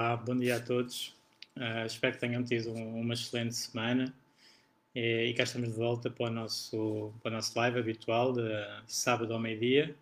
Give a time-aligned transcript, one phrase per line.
[0.00, 1.14] Olá, bom dia a todos.
[1.54, 4.10] Uh, espero que tenham tido um, uma excelente semana
[4.94, 8.42] e, e cá estamos de volta para o nosso, para o nosso live habitual de
[8.86, 9.94] sábado ao meio-dia.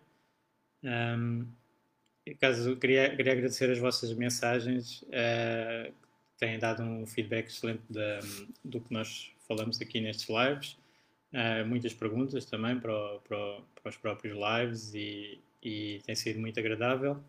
[0.81, 1.45] Um,
[2.39, 5.93] caso queria, queria agradecer as vossas mensagens, uh,
[6.37, 7.83] têm dado um feedback excelente
[8.63, 10.77] do que nós falamos aqui nestes lives.
[11.33, 16.15] Uh, muitas perguntas também para, o, para, o, para, os próprios lives e, e tem
[16.15, 17.21] sido muito agradável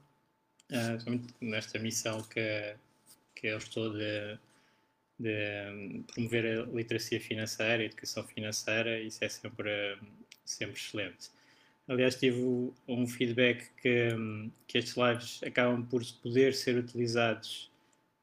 [1.40, 2.76] nesta missão que,
[3.34, 4.38] que eu estou de,
[5.18, 9.98] de promover a literacia financeira, a educação financeira, isso é sempre,
[10.44, 11.30] sempre excelente.
[11.88, 14.10] Aliás, tive um feedback que,
[14.68, 17.70] que estes lives acabam por poder ser utilizados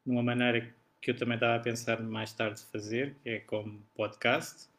[0.06, 3.84] de uma maneira que eu também estava a pensar mais tarde fazer, que é como
[3.94, 4.70] podcast.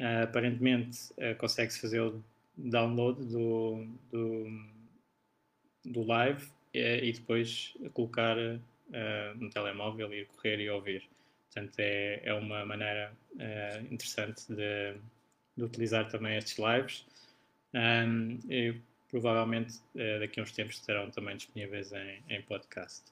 [0.00, 2.22] Uh, aparentemente, uh, consegue-se fazer o
[2.56, 4.46] download do, do,
[5.84, 11.08] do live e depois colocar uh, no telemóvel, ir correr e ouvir.
[11.46, 14.94] Portanto, é, é uma maneira uh, interessante de,
[15.56, 17.06] de, utilizar também estes lives.
[17.74, 18.74] Um, e
[19.10, 23.04] provavelmente uh, daqui a uns tempos estarão também disponíveis em, em podcast.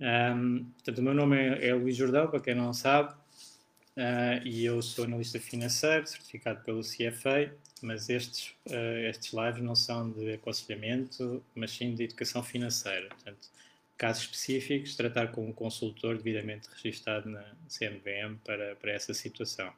[0.00, 4.64] Um, portanto, o meu nome é, é Luís Jordão, para quem não sabe, uh, e
[4.64, 10.34] eu sou analista financeiro, certificado pelo CFA mas estes, uh, estes lives não são de
[10.34, 13.08] aconselhamento, mas sim de educação financeira.
[13.08, 13.48] Portanto,
[13.96, 19.72] casos específicos, tratar com um consultor devidamente registado na CMVM para, para essa situação.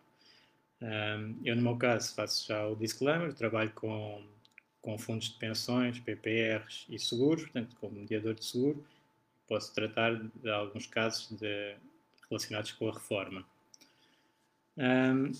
[0.81, 4.25] Um, eu, no meu caso, faço já o disclaimer, trabalho com,
[4.81, 8.85] com fundos de pensões, PPRs e seguros, portanto, como mediador de seguro,
[9.47, 11.77] posso tratar de alguns casos de,
[12.29, 13.47] relacionados com a reforma.
[14.77, 15.31] Um,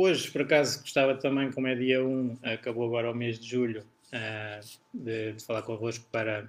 [0.00, 3.84] Hoje, por acaso, gostava também, como é dia 1, acabou agora o mês de julho,
[4.12, 6.48] uh, de, de, falar convosco para,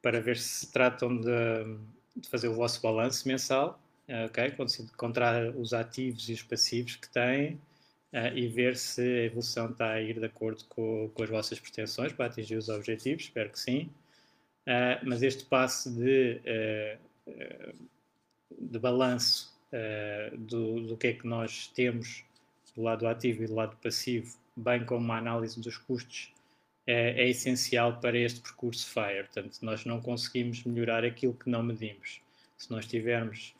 [0.00, 1.28] para ver se tratam de,
[2.16, 3.78] de fazer o vosso balanço mensal,
[4.08, 4.54] uh, ok?
[4.80, 7.60] Encontrar os ativos e os passivos que têm
[8.14, 11.60] uh, e ver se a evolução está a ir de acordo com, com as vossas
[11.60, 13.90] pretensões para atingir os objetivos, espero que sim.
[15.04, 16.40] mas este passo de,
[18.58, 19.52] de balanço
[20.38, 22.24] do, do que é que nós temos
[22.74, 26.32] do lado ativo e do lado passivo, bem como uma análise dos custos,
[26.86, 29.24] é, é, essencial para este percurso FIRE.
[29.24, 32.20] Portanto, nós não conseguimos melhorar aquilo que não medimos.
[32.58, 33.54] Se nós estivermos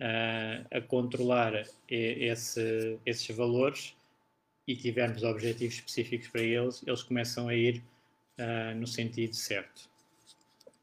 [0.00, 3.94] uh, a controlar esse, esses valores
[4.66, 7.82] e tivermos objetivos específicos para eles, eles começam a ir
[8.38, 9.90] uh, no sentido certo.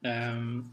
[0.04, 0.64] Um,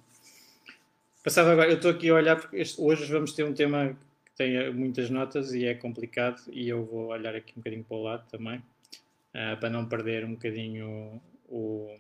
[1.25, 3.97] passava agora, eu estou aqui a olhar porque este, hoje vamos ter um tema
[4.36, 8.02] tem muitas notas e é complicado e eu vou olhar aqui um bocadinho para o
[8.02, 11.97] lado também uh, para não perder um bocadinho o,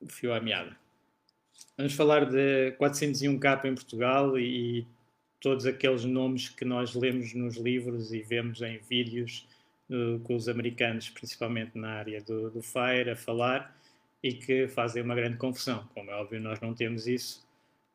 [0.00, 0.74] o, fio à meada.
[1.76, 4.86] Vamos falar de 401k em Portugal e, e
[5.38, 9.46] todos aqueles nomes que nós lemos nos livros e vemos em vídeos
[9.90, 13.78] uh, com os americanos, principalmente na área do, do FIRE, a falar
[14.22, 15.86] e que fazem uma grande confusão.
[15.94, 17.46] Como é óbvio, nós não temos isso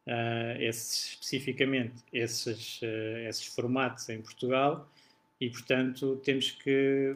[0.08, 4.90] uh, esses, especificamente esses, uh, esses formatos em Portugal
[5.40, 7.16] e, portanto, temos que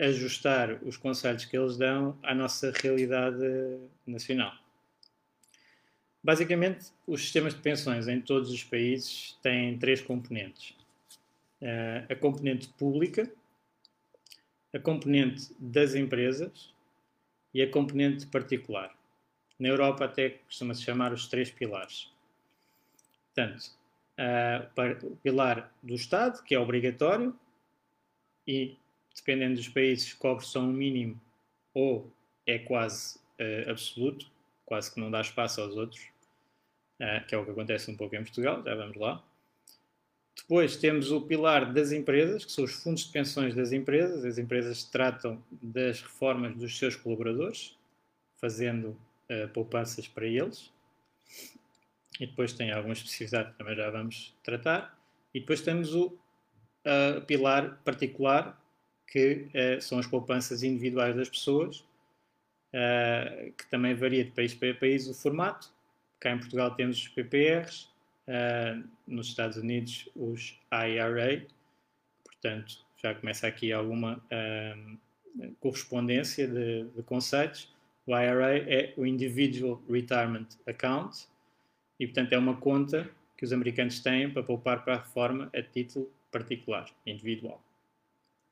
[0.00, 3.44] ajustar os conselhos que eles dão à nossa realidade
[4.06, 4.54] nacional.
[6.24, 10.70] Basicamente, os sistemas de pensões em todos os países têm três componentes:
[11.60, 13.30] uh, a componente pública,
[14.72, 16.72] a componente das empresas
[17.52, 18.96] e a componente particular.
[19.58, 22.11] Na Europa até costuma-se chamar os três pilares.
[23.34, 23.70] Portanto,
[24.18, 27.34] uh, o pilar do Estado, que é obrigatório,
[28.46, 28.76] e
[29.14, 31.20] dependendo dos países, cobre só um mínimo
[31.74, 32.10] ou
[32.46, 34.30] é quase uh, absoluto,
[34.66, 36.02] quase que não dá espaço aos outros,
[37.00, 39.22] uh, que é o que acontece um pouco em Portugal, já vamos lá.
[40.36, 44.24] Depois temos o pilar das empresas, que são os fundos de pensões das empresas.
[44.24, 47.76] As empresas tratam das reformas dos seus colaboradores,
[48.40, 48.96] fazendo
[49.30, 50.72] uh, poupanças para eles.
[52.20, 54.98] E depois tem alguma especificidade que também já vamos tratar.
[55.34, 58.60] E depois temos o uh, pilar particular,
[59.06, 61.84] que uh, são as poupanças individuais das pessoas,
[63.58, 65.70] que também varia de país para país o formato.
[66.18, 67.92] Cá em Portugal temos os PPRs,
[68.28, 71.46] uh, nos Estados Unidos os IRA,
[72.24, 77.74] portanto já começa aqui alguma uh, correspondência de, de, conceitos.
[78.06, 81.26] O IRA é o Individual Retirement Account
[82.02, 85.62] e portanto é uma conta que os americanos têm para poupar para a reforma a
[85.62, 87.62] título particular, individual.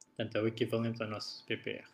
[0.06, 1.88] Portanto é o equivalente ao nosso PPR.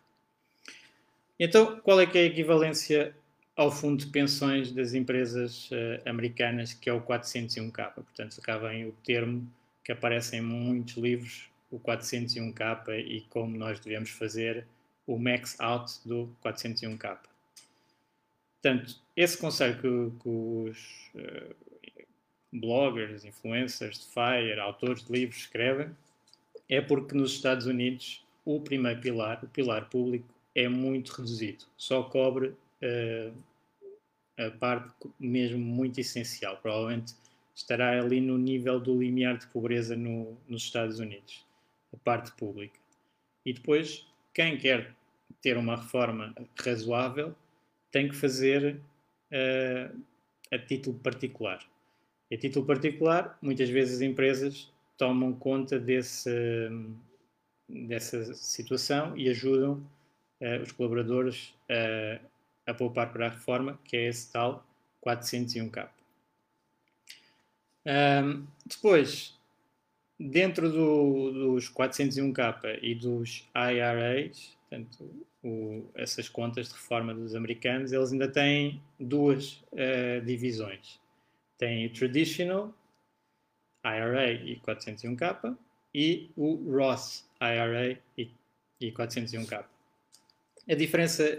[1.39, 3.15] Então, qual é que é a equivalência
[3.55, 7.91] ao fundo de pensões das empresas uh, americanas, que é o 401k.
[7.91, 9.51] Portanto, cá vem o termo
[9.83, 14.67] que aparece em muitos livros, o 401k e como nós devemos fazer
[15.07, 17.17] o max out do 401k.
[18.61, 21.55] Portanto, esse conselho que, que os uh,
[22.51, 25.89] bloggers, influencers de FIRE, autores de livros escrevem,
[26.69, 31.65] é porque nos Estados Unidos o primeiro pilar, o pilar público, é muito reduzido.
[31.77, 33.33] Só cobre uh,
[34.37, 36.57] a parte mesmo muito essencial.
[36.57, 37.13] Provavelmente
[37.53, 41.45] estará ali no nível do limiar de pobreza no, nos Estados Unidos,
[41.93, 42.79] a parte pública.
[43.45, 44.95] E depois, quem quer
[45.41, 47.35] ter uma reforma razoável
[47.97, 48.79] tem que fazer
[49.31, 50.01] uh,
[50.51, 51.59] a título particular.
[52.29, 56.29] E a título particular, muitas vezes as empresas tomam conta desse,
[57.67, 59.83] dessa situação e ajudam
[60.41, 62.19] uh, os colaboradores a
[62.67, 64.67] a poupar para a reforma, que é esse tal
[65.03, 65.87] 401k.
[67.85, 69.39] Um, depois,
[70.19, 75.09] dentro do, dos 401k e dos IRAs, portanto,
[75.43, 80.99] o, essas contas de reforma dos americanos, eles ainda têm duas uh, divisões.
[81.57, 82.73] Tem o Traditional
[83.83, 85.57] IRA e 401k
[85.93, 88.29] e o Roth IRA e,
[88.79, 89.63] e 401k.
[90.69, 91.37] A diferença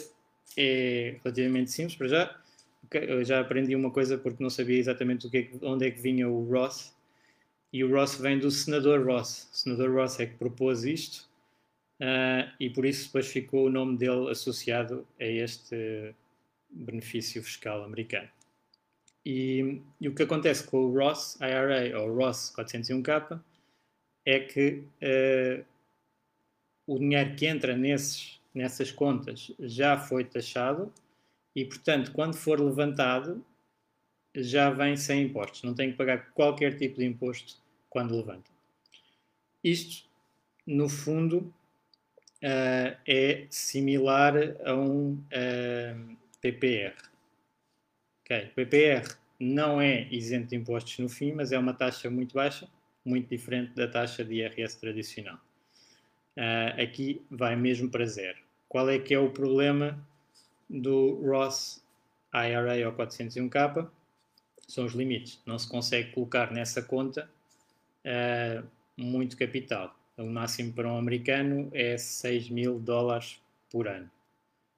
[0.56, 2.40] é relativamente simples para já.
[2.90, 6.26] Eu já aprendi uma coisa porque não sabia exatamente o que, onde é que vinha
[6.26, 6.96] o Ross.
[7.70, 9.50] E o Ross vem do senador Ross.
[9.52, 11.27] O senador Ross é que propôs isto
[12.00, 16.14] uh, e por isso depois ficou o nome dele associado a este
[16.70, 18.28] benefício fiscal americano.
[19.24, 23.40] E, e o que acontece com o Ross IRA ou Ross 401k
[24.24, 25.64] é que uh,
[26.86, 30.92] o dinheiro que entra nesses nessas contas já foi taxado
[31.54, 33.44] e, portanto, quando for levantado,
[34.34, 35.62] já vem sem impostos.
[35.62, 37.56] Não tem que pagar qualquer tipo de imposto
[37.88, 38.50] quando levanta.
[39.62, 40.08] Isto,
[40.66, 41.52] no fundo,
[42.42, 45.96] uh, é similar a um uh, eh,
[46.40, 46.94] PPR.
[48.24, 48.46] Okay.
[48.46, 52.68] O PPR não é isento de impostos no fim, mas é uma taxa muito baixa,
[53.04, 55.38] muito diferente da taxa de IRS tradicional.
[56.36, 58.38] Uh, aqui vai mesmo para zero.
[58.68, 59.98] Qual é que é o problema
[60.68, 61.82] do Ross
[62.32, 63.88] IRA ou 401k?
[64.68, 65.40] São os limites.
[65.46, 67.28] Não se consegue colocar nessa conta
[68.96, 69.97] muito capital.
[70.18, 74.10] O máximo para um americano é 6 mil dólares por ano.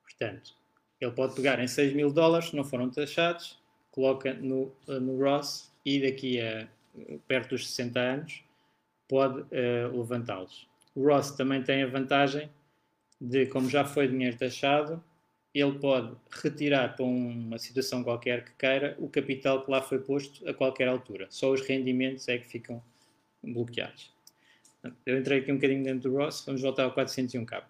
[0.02, 0.54] Portanto,
[1.00, 3.58] ele pode pegar em 6 mil dólares, não foram taxados,
[3.90, 6.68] coloca no, no Ross e daqui a
[7.26, 8.44] perto dos 60 anos
[9.08, 10.68] pode uh, levantá-los.
[10.94, 12.50] O Ross também tem a vantagem
[13.20, 15.02] de como já foi dinheiro taxado,
[15.54, 20.48] ele pode retirar para uma situação qualquer que queira o capital que lá foi posto
[20.48, 21.26] a qualquer altura.
[21.30, 22.82] Só os rendimentos é que ficam
[23.42, 24.12] bloqueados.
[25.04, 27.62] Eu entrei aqui um bocadinho dentro do Ross, vamos voltar ao 401k.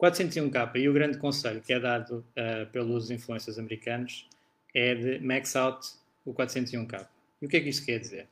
[0.00, 4.28] 401k e o grande conselho que é dado uh, pelos influencers americanos
[4.74, 5.86] é de max out
[6.24, 7.06] o 401k.
[7.40, 8.26] E o que é que isto quer dizer?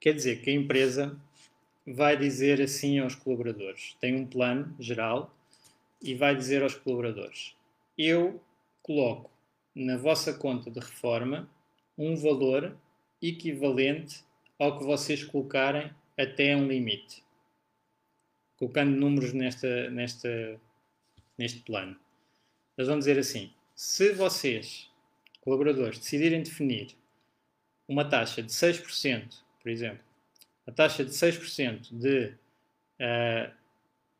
[0.00, 1.16] Quer dizer que a empresa
[1.86, 5.34] vai dizer assim aos colaboradores: tem um plano geral
[6.00, 7.54] e vai dizer aos colaboradores:
[7.96, 8.40] eu
[8.82, 9.30] coloco
[9.74, 11.48] na vossa conta de reforma
[11.96, 12.76] um valor
[13.20, 14.22] equivalente
[14.58, 17.22] ao que vocês colocarem até um limite.
[18.56, 20.60] Colocando números nesta, nesta,
[21.36, 21.96] neste plano.
[22.76, 24.90] Eles vão dizer assim: se vocês,
[25.40, 26.96] colaboradores, decidirem definir
[27.88, 30.04] uma taxa de 6%, por exemplo,
[30.66, 32.34] a taxa de 6% de
[33.00, 33.52] uh,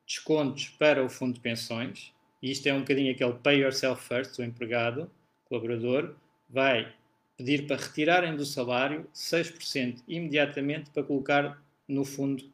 [0.06, 4.36] descontos para o fundo de pensões, E isto é um bocadinho aquele pay yourself first,
[4.38, 5.08] o empregado,
[5.44, 6.16] colaborador,
[6.48, 6.92] vai
[7.36, 12.50] pedir para retirarem do salário 6% imediatamente para colocar no fundo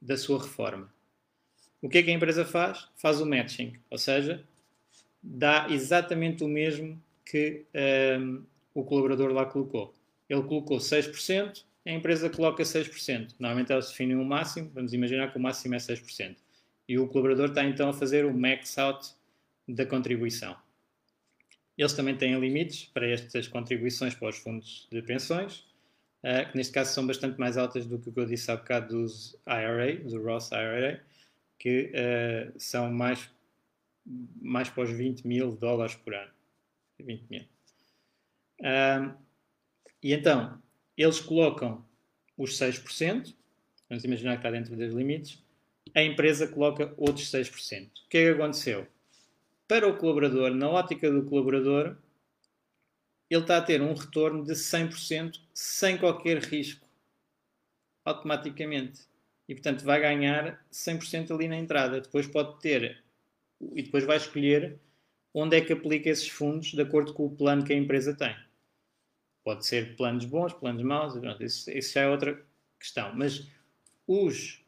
[0.00, 0.92] da sua reforma.
[1.80, 2.88] O que é que a empresa faz?
[2.96, 4.44] Faz o matching, ou seja,
[5.22, 7.64] dá exatamente o mesmo que
[8.20, 8.42] um,
[8.74, 9.94] o colaborador lá colocou.
[10.28, 13.34] Ele colocou 6%, a empresa coloca 6%.
[13.38, 16.36] Normalmente eles definem um máximo, vamos imaginar que o máximo é 6%.
[16.88, 19.10] E o colaborador está então a fazer o max out
[19.66, 20.56] da contribuição.
[21.78, 25.64] Eles também têm limites para estas contribuições para os fundos de pensões,
[26.22, 28.88] que neste caso são bastante mais altas do que o que eu disse há bocado
[28.88, 31.02] dos IRA, do Roth IRA,
[31.58, 33.30] que uh, são mais,
[34.40, 36.30] mais para os 20 mil dólares por ano.
[36.98, 37.44] 20 mil.
[38.60, 39.14] Uh,
[40.02, 40.60] e então,
[40.96, 41.84] eles colocam
[42.36, 43.34] os 6%,
[43.88, 45.42] vamos imaginar que está dentro dos limites,
[45.94, 47.88] a empresa coloca outros 6%.
[47.88, 48.86] O que é que aconteceu?
[49.66, 51.96] Para o colaborador, na ótica do colaborador,
[53.30, 56.84] ele está a ter um retorno de 100% sem qualquer risco,
[58.04, 59.08] automaticamente.
[59.48, 62.00] E, portanto, vai ganhar 100% ali na entrada.
[62.00, 63.02] Depois pode ter,
[63.74, 64.78] e depois vai escolher
[65.32, 68.36] onde é que aplica esses fundos de acordo com o plano que a empresa tem.
[69.44, 72.44] Pode ser planos bons, planos maus, isso, isso já é outra
[72.78, 73.14] questão.
[73.14, 73.48] Mas
[74.06, 74.64] os,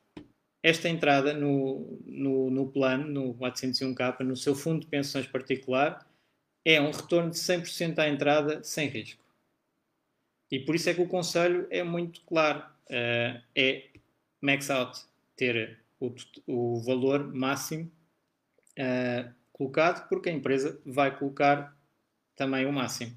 [0.62, 6.07] esta entrada no, no, no plano, no 401k, no seu fundo de pensões particular,
[6.64, 9.23] é um retorno de 100% à entrada sem risco.
[10.50, 12.62] E por isso é que o conselho é muito claro.
[12.90, 13.87] Uh, é
[14.40, 15.00] max out,
[15.37, 16.14] ter o,
[16.47, 17.90] o valor máximo
[18.78, 21.75] uh, colocado, porque a empresa vai colocar
[22.37, 23.14] também o máximo.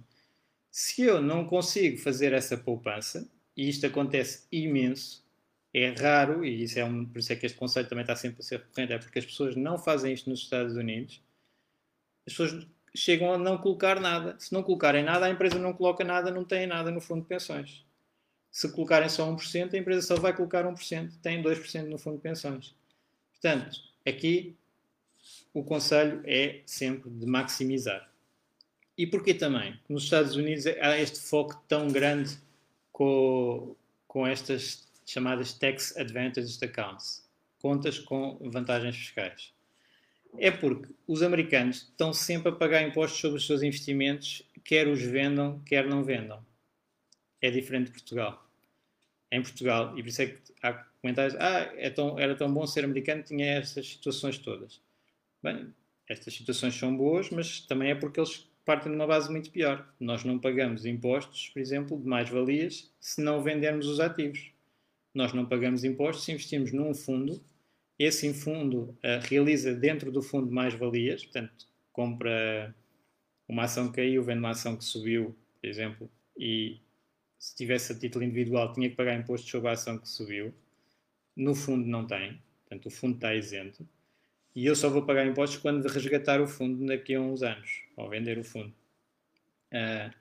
[0.71, 5.25] Se eu não consigo fazer essa poupança, e isto acontece imenso,
[5.73, 8.39] é raro, e isso é um, por isso é que este conselho também está sempre
[8.39, 11.21] a ser recorrente, é porque as pessoas não fazem isto nos Estados Unidos,
[12.25, 14.35] as pessoas chegam a não colocar nada.
[14.39, 17.27] Se não colocarem nada, a empresa não coloca nada, não tem nada no fundo de
[17.27, 17.85] pensões.
[18.51, 22.23] Se colocarem só 1%, a empresa só vai colocar 1%, tem 2% no fundo de
[22.23, 22.73] pensões.
[23.33, 24.55] Portanto, aqui
[25.53, 28.09] o conselho é sempre de maximizar.
[28.97, 29.77] E porquê também?
[29.89, 32.37] Nos Estados Unidos há este foco tão grande
[32.91, 33.75] com,
[34.07, 37.27] com estas chamadas Tax Advantage Accounts,
[37.61, 39.54] contas com vantagens fiscais.
[40.37, 45.01] É porque os americanos estão sempre a pagar impostos sobre os seus investimentos, quer os
[45.01, 46.43] vendam, quer não vendam.
[47.41, 48.47] É diferente de Portugal.
[49.31, 52.65] Em Portugal, e por isso é que há comentários, ah, é tão, era tão bom
[52.65, 54.81] ser americano, tinha estas situações todas.
[55.43, 55.73] Bem,
[56.07, 59.87] estas situações são boas, mas também é porque eles partem de uma base muito pior.
[59.99, 64.51] Nós não pagamos impostos, por exemplo, de mais-valias se não vendermos os ativos.
[65.13, 67.41] Nós não pagamos impostos se investimos num fundo.
[67.97, 72.75] Esse fundo uh, realiza dentro do fundo mais-valias, portanto, compra
[73.47, 76.79] uma ação que caiu, vende uma ação que subiu, por exemplo, e
[77.39, 80.53] se tivesse a título individual tinha que pagar impostos sobre a ação que subiu.
[81.35, 83.87] No fundo não tem, portanto o fundo está isento.
[84.55, 88.09] E eu só vou pagar impostos quando resgatar o fundo daqui a uns anos, ou
[88.09, 88.73] vender o fundo.
[89.71, 90.13] Uh,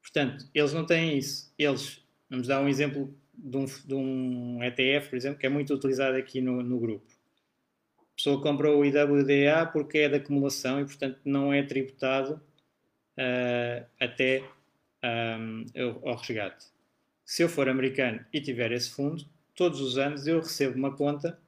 [0.00, 1.52] portanto, eles não têm isso.
[1.58, 5.74] Eles, vamos dar um exemplo de um, de um ETF, por exemplo, que é muito
[5.74, 7.19] utilizado aqui no, no grupo.
[8.20, 12.34] Pessoa compra o IWDA porque é de acumulação e, portanto, não é tributado
[13.16, 14.44] uh, até
[15.02, 15.64] um,
[16.04, 16.66] ao resgate.
[17.24, 19.24] Se eu for americano e tiver esse fundo,
[19.54, 21.40] todos os anos eu recebo uma conta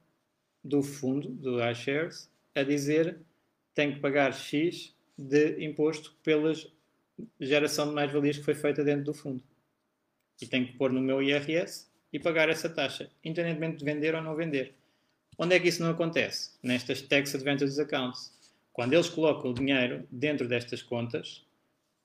[0.63, 3.19] do fundo, do iShares, a dizer
[3.75, 6.53] tenho que pagar X de imposto pela
[7.39, 9.43] geração de mais-valias que foi feita dentro do fundo.
[10.41, 14.23] E tenho que pôr no meu IRS e pagar essa taxa, independentemente de vender ou
[14.23, 14.73] não vender.
[15.37, 16.51] Onde é que isso não acontece?
[16.61, 18.31] Nestas Tax Advantage Accounts.
[18.71, 21.45] Quando eles colocam o dinheiro dentro destas contas,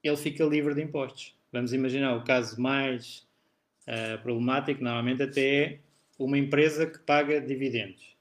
[0.03, 1.35] ele fica livre de impostos.
[1.53, 3.27] Vamos imaginar o caso mais
[3.87, 5.79] uh, problemático, normalmente até é
[6.19, 8.17] uma empresa que paga dividendos.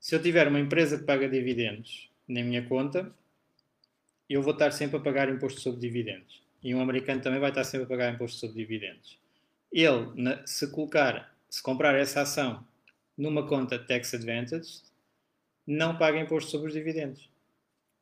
[0.00, 3.12] Se eu tiver uma empresa que paga dividendos na minha conta,
[4.28, 6.42] eu vou estar sempre a pagar imposto sobre dividendos.
[6.62, 9.18] E um americano também vai estar sempre a pagar imposto sobre dividendos.
[9.72, 10.08] Ele,
[10.46, 12.66] se colocar, se comprar essa ação
[13.18, 14.82] numa conta Tax Advantage,
[15.66, 17.28] não paga imposto sobre os dividendos.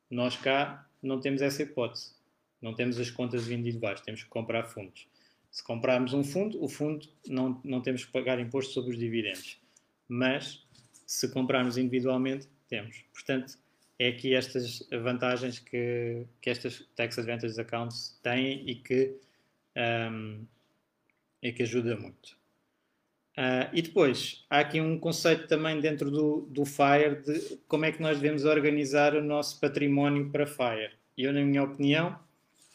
[0.09, 2.15] Nós cá não temos essa hipótese.
[2.61, 5.07] Não temos as contas individuais, temos que comprar fundos.
[5.51, 9.59] Se comprarmos um fundo, o fundo não, não temos que pagar imposto sobre os dividendos.
[10.07, 10.65] Mas,
[11.05, 13.03] se comprarmos individualmente, temos.
[13.13, 13.57] Portanto,
[13.99, 19.17] é aqui estas vantagens que, que estas Tax Advantage Accounts têm e que,
[20.11, 20.45] um,
[21.41, 22.37] e que ajuda muito.
[23.37, 27.91] Uh, e depois, há aqui um conceito também dentro do, do FIRE de como é
[27.91, 30.93] que nós devemos organizar o nosso património para FIRE.
[31.15, 32.17] Eu, na minha opinião,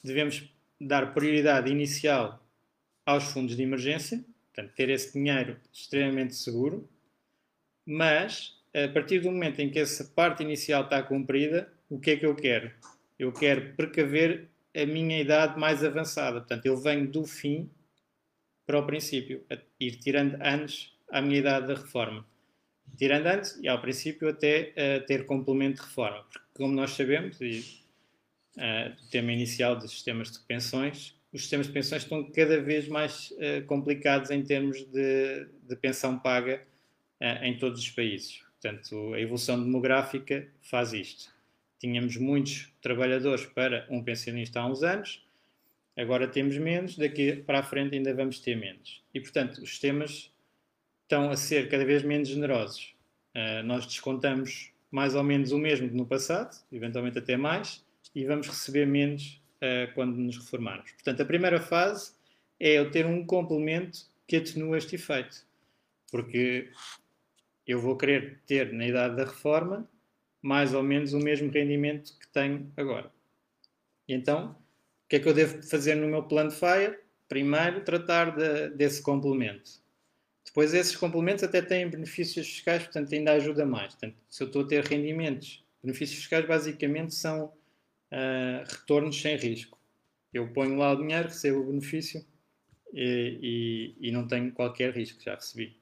[0.04, 0.48] devemos
[0.80, 2.40] dar prioridade inicial
[3.04, 6.88] aos fundos de emergência, portanto, ter esse dinheiro extremamente seguro,
[7.84, 12.16] mas a partir do momento em que essa parte inicial está cumprida, o que é
[12.16, 12.70] que eu quero?
[13.18, 16.38] Eu quero precaver a minha idade mais avançada.
[16.38, 17.68] Portanto, eu venho do fim
[18.72, 19.44] para o princípio,
[19.78, 22.24] ir tirando anos à minha idade da reforma.
[22.96, 26.22] Tirando antes e ao princípio até uh, ter complemento de reforma.
[26.22, 27.62] Porque, como nós sabemos, e
[28.56, 32.88] uh, do tema inicial dos sistemas de pensões, os sistemas de pensões estão cada vez
[32.88, 36.62] mais uh, complicados em termos de, de pensão paga
[37.40, 38.42] em todos os países.
[38.60, 41.32] Portanto, a evolução demográfica faz isto.
[41.78, 45.24] Tínhamos muitos trabalhadores para um pensionista há uns anos,
[45.96, 49.02] agora temos menos, daqui para a frente ainda vamos ter menos.
[49.12, 50.32] E, portanto, os sistemas
[51.02, 52.94] estão a ser cada vez menos generosos.
[53.34, 57.84] Uh, nós descontamos mais ou menos o mesmo que no passado, eventualmente até mais,
[58.14, 60.92] e vamos receber menos uh, quando nos reformarmos.
[60.92, 62.12] Portanto, a primeira fase
[62.60, 65.46] é eu ter um complemento que atenua este efeito.
[66.10, 66.70] Porque
[67.66, 69.88] eu vou querer ter na idade da reforma
[70.40, 73.10] mais ou menos o mesmo rendimento que tenho agora.
[74.08, 74.56] E então,
[75.12, 76.98] que é que eu devo fazer no meu plano de FIRE?
[77.28, 79.70] Primeiro, tratar de, desse complemento.
[80.42, 83.92] Depois, esses complementos até têm benefícios fiscais, portanto, ainda ajuda mais.
[83.92, 89.78] Portanto, se eu estou a ter rendimentos, benefícios fiscais basicamente são uh, retornos sem risco.
[90.32, 92.24] Eu ponho lá o dinheiro, recebo o benefício
[92.94, 95.76] e, e, e não tenho qualquer risco, já recebi.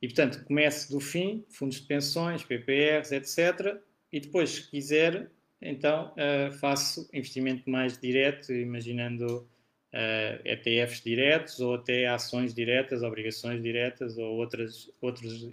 [0.00, 3.82] E, portanto, começo do fim, fundos de pensões, PPRs, etc.
[4.12, 9.46] E depois, se quiser, então uh, faço investimento mais direto, imaginando uh,
[9.92, 15.48] eh, ETFs diretos ou até ações diretas, obrigações diretas ou outras, outros,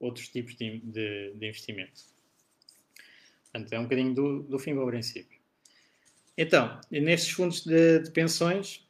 [0.00, 2.00] outros tipos de, de, de investimento.
[3.52, 5.38] Portanto, é um bocadinho do, do fim para o princípio.
[6.36, 8.86] Então, nestes fundos de, de pensões,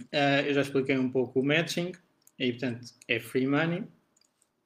[0.00, 1.92] uh, eu já expliquei um pouco o matching,
[2.38, 3.84] e portanto é free money,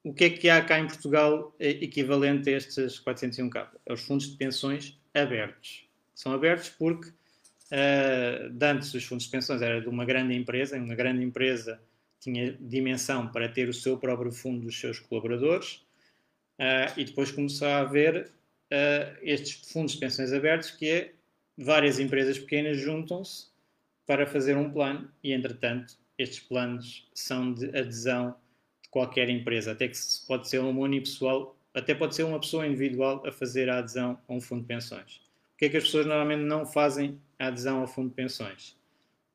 [0.05, 3.69] o que é que há cá em Portugal equivalente a estes 401k?
[3.87, 5.89] É os fundos de pensões abertos.
[6.15, 10.95] São abertos porque uh, antes os fundos de pensões era de uma grande empresa, uma
[10.95, 11.81] grande empresa
[12.21, 15.87] tinha dimensão para ter o seu próprio fundo dos seus colaboradores
[16.59, 21.13] uh, e depois começou a haver uh, estes fundos de pensões abertos que é
[21.57, 23.47] várias empresas pequenas juntam-se
[24.07, 28.37] para fazer um plano e entretanto estes planos são de adesão
[28.95, 33.33] qualquer empresa, até que pode ser uma unipessoal, até pode ser uma pessoa individual a
[33.33, 35.17] fazer a adesão a um fundo de pensões.
[35.53, 38.77] O que é que as pessoas normalmente não fazem a adesão ao fundo de pensões?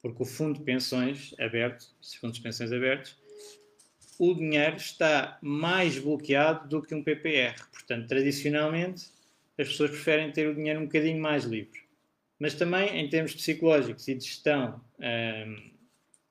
[0.02, 3.17] Porque o fundo de pensões aberto, os fundos de pensões abertos,
[4.17, 7.56] o dinheiro está mais bloqueado do que um PPR.
[7.69, 9.08] Portanto, tradicionalmente,
[9.58, 11.82] as pessoas preferem ter o dinheiro um bocadinho mais livre.
[12.39, 14.80] Mas também, em termos psicológicos e de gestão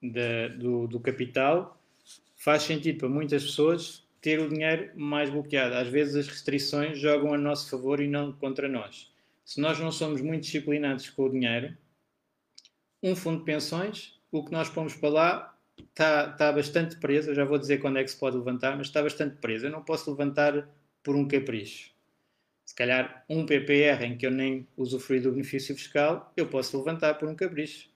[0.01, 1.78] de, do, do capital,
[2.39, 5.75] faz sentido para muitas pessoas ter o dinheiro mais bloqueado.
[5.75, 9.13] Às vezes as restrições jogam a nosso favor e não contra nós.
[9.45, 11.77] Se nós não somos muito disciplinados com o dinheiro,
[13.03, 17.31] um fundo de pensões, o que nós pomos para lá está, está bastante preso.
[17.31, 19.67] Eu já vou dizer quando é que se pode levantar, mas está bastante preso.
[19.67, 20.69] Eu não posso levantar
[21.03, 21.91] por um capricho.
[22.65, 27.15] Se calhar um PPR em que eu nem usufruí do benefício fiscal, eu posso levantar
[27.15, 27.89] por um capricho.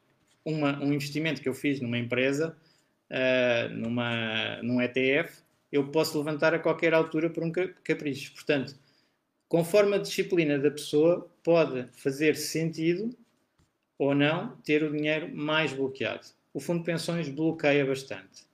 [0.44, 2.56] Uma, um investimento que eu fiz numa empresa
[3.12, 7.52] uh, numa, num ETF, eu posso levantar a qualquer altura por um
[7.84, 8.32] capricho.
[8.34, 8.74] Portanto,
[9.48, 13.14] conforme a disciplina da pessoa, pode fazer sentido
[13.98, 16.26] ou não ter o dinheiro mais bloqueado.
[16.52, 18.46] O fundo de pensões bloqueia bastante.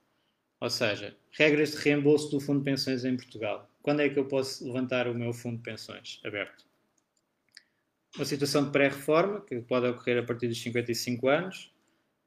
[0.61, 3.69] Ou seja, regras de reembolso do fundo de pensões em Portugal.
[3.81, 6.65] Quando é que eu posso levantar o meu fundo de pensões aberto?
[8.15, 11.71] Uma situação de pré-reforma, que pode ocorrer a partir dos 55 anos,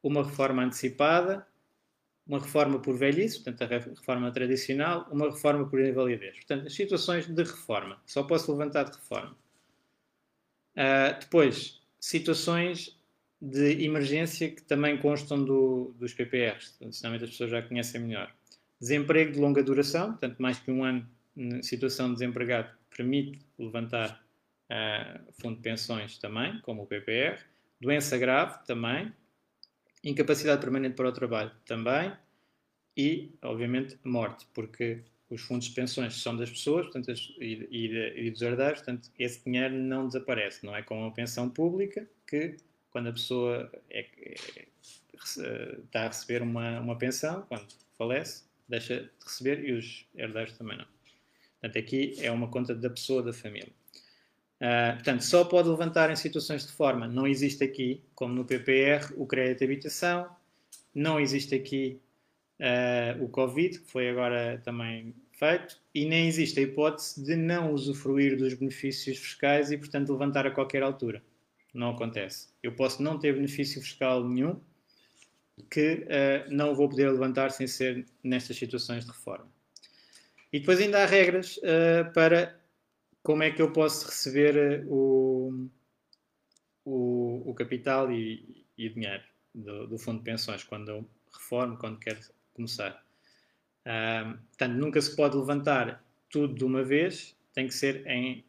[0.02, 1.46] uma reforma antecipada,
[2.26, 6.36] uma reforma por velhice, portanto, a reforma tradicional, uma reforma por invalidez.
[6.36, 8.00] Portanto, as situações de reforma.
[8.06, 9.36] Só posso levantar de reforma.
[10.76, 12.98] Uh, depois, situações
[13.40, 16.76] de emergência que também constam do, dos PPRs.
[16.78, 18.32] Sinceramente, as pessoas já conhecem melhor.
[18.80, 21.06] Desemprego de longa duração, portanto, mais que um ano
[21.36, 24.22] em situação de desempregado, permite levantar
[24.70, 27.38] uh, fundo de pensões também, como o PPR.
[27.80, 29.12] Doença grave também,
[30.02, 32.12] incapacidade permanente para o trabalho também
[32.96, 37.10] e, obviamente, morte, porque os fundos de pensões são das pessoas portanto,
[37.40, 40.64] e, e, e dos herdeiros, portanto, esse dinheiro não desaparece.
[40.66, 42.56] Não é como a pensão pública, que
[42.90, 44.68] quando a pessoa é, é,
[45.84, 50.76] está a receber uma, uma pensão, quando falece, deixa de receber e os herdeiros também
[50.76, 50.86] não.
[51.60, 53.72] Portanto, aqui é uma conta da pessoa da família.
[54.62, 57.08] Uh, portanto, só pode levantar em situações de forma.
[57.08, 60.30] Não existe aqui, como no PPR, o crédito de habitação,
[60.94, 62.00] não existe aqui
[62.60, 67.72] uh, o Covid, que foi agora também feito, e nem existe a hipótese de não
[67.72, 71.20] usufruir dos benefícios fiscais e, portanto, levantar a qualquer altura.
[71.74, 72.50] Não acontece.
[72.62, 74.60] Eu posso não ter benefício fiscal nenhum
[75.68, 79.50] que uh, não vou poder levantar sem ser nestas situações de reforma.
[80.52, 82.61] E depois ainda há regras uh, para
[83.22, 85.68] como é que eu posso receber o,
[86.84, 89.22] o, o capital e, e dinheiro
[89.54, 92.20] do, do, fundo de pensões quando eu reformo, quando quero
[92.54, 93.04] começar.
[93.86, 98.44] Uh, portanto, nunca se pode levantar tudo de uma vez, tem que ser em.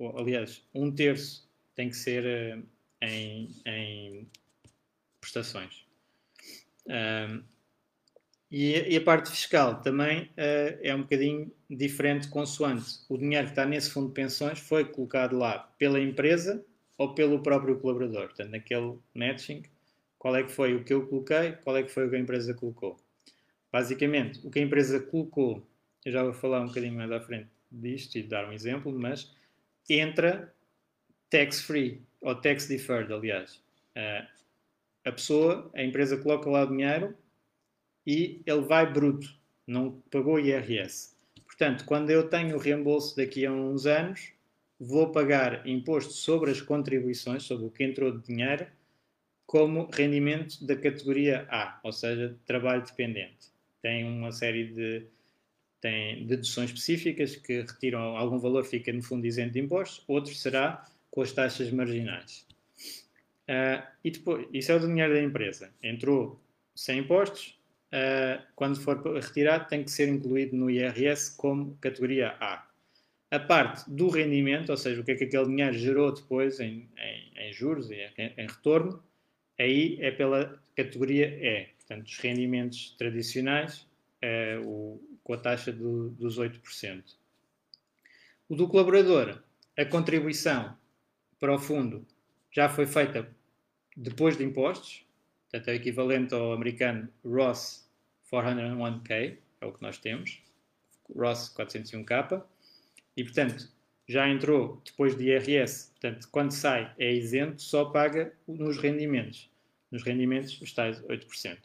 [0.00, 2.24] Uh, aliás, um terço tem que ser
[2.58, 2.62] uh,
[3.02, 4.28] em, em,
[5.20, 5.84] prestações.
[8.56, 13.66] E, e, a parte fiscal também é um bocadinho diferente, consoante o dinheiro que está
[13.66, 16.64] nesse fundo de pensões foi colocado lá pela empresa
[16.96, 18.26] ou pelo próprio colaborador.
[18.28, 19.64] Portanto, naquele matching,
[20.20, 22.18] qual é que foi o que eu coloquei, qual é que foi o que a
[22.20, 22.96] empresa colocou.
[23.72, 25.66] Basicamente, o que a empresa colocou,
[26.04, 29.34] eu já vou falar um bocadinho mais à frente disto e dar um exemplo, mas
[29.90, 30.54] entra
[31.28, 33.56] tax-free, ou tax-deferred, aliás.
[33.96, 34.24] Uh,
[35.04, 37.16] a pessoa, a empresa coloca lá o dinheiro
[38.06, 39.28] e ele vai bruto,
[39.66, 41.14] não pagou IRS.
[41.44, 44.32] Portanto, quando eu tenho o reembolso daqui a uns anos,
[44.78, 48.66] vou pagar imposto sobre as contribuições, sobre o que entrou de dinheiro,
[49.46, 55.06] como rendimento da categoria A, ou seja, trabalho dependente tem uma série de
[55.78, 60.82] tem deduções específicas que retiram algum valor, fica no fundo isento de impostos, outro será
[61.10, 62.46] com as taxas marginais.
[63.46, 65.70] Uh, e depois, isso é o dinheiro da empresa.
[65.82, 66.40] Entrou
[66.74, 67.60] sem impostos,
[68.56, 72.66] quando for retirado, tem que ser incluído no IRS como categoria A.
[73.30, 76.88] A parte do rendimento, ou seja, o que é que aquele dinheiro gerou depois em,
[76.98, 79.02] em, em juros e em, em retorno,
[79.58, 81.66] aí é pela categoria E.
[81.78, 83.86] Portanto, os rendimentos tradicionais,
[84.20, 87.02] é, o, com a taxa do, dos 8%.
[88.48, 89.42] O do colaborador,
[89.76, 90.76] a contribuição
[91.38, 92.06] para o fundo
[92.50, 93.28] já foi feita
[93.96, 95.04] depois de impostos,
[95.50, 97.83] portanto, é equivalente ao americano Ross
[98.34, 100.42] 401k, é o que nós temos,
[101.14, 102.42] Ross 401k,
[103.16, 103.68] e portanto
[104.06, 109.50] já entrou depois de IRS, portanto, quando sai é isento, só paga nos rendimentos.
[109.90, 111.58] Nos rendimentos, os tais 8%.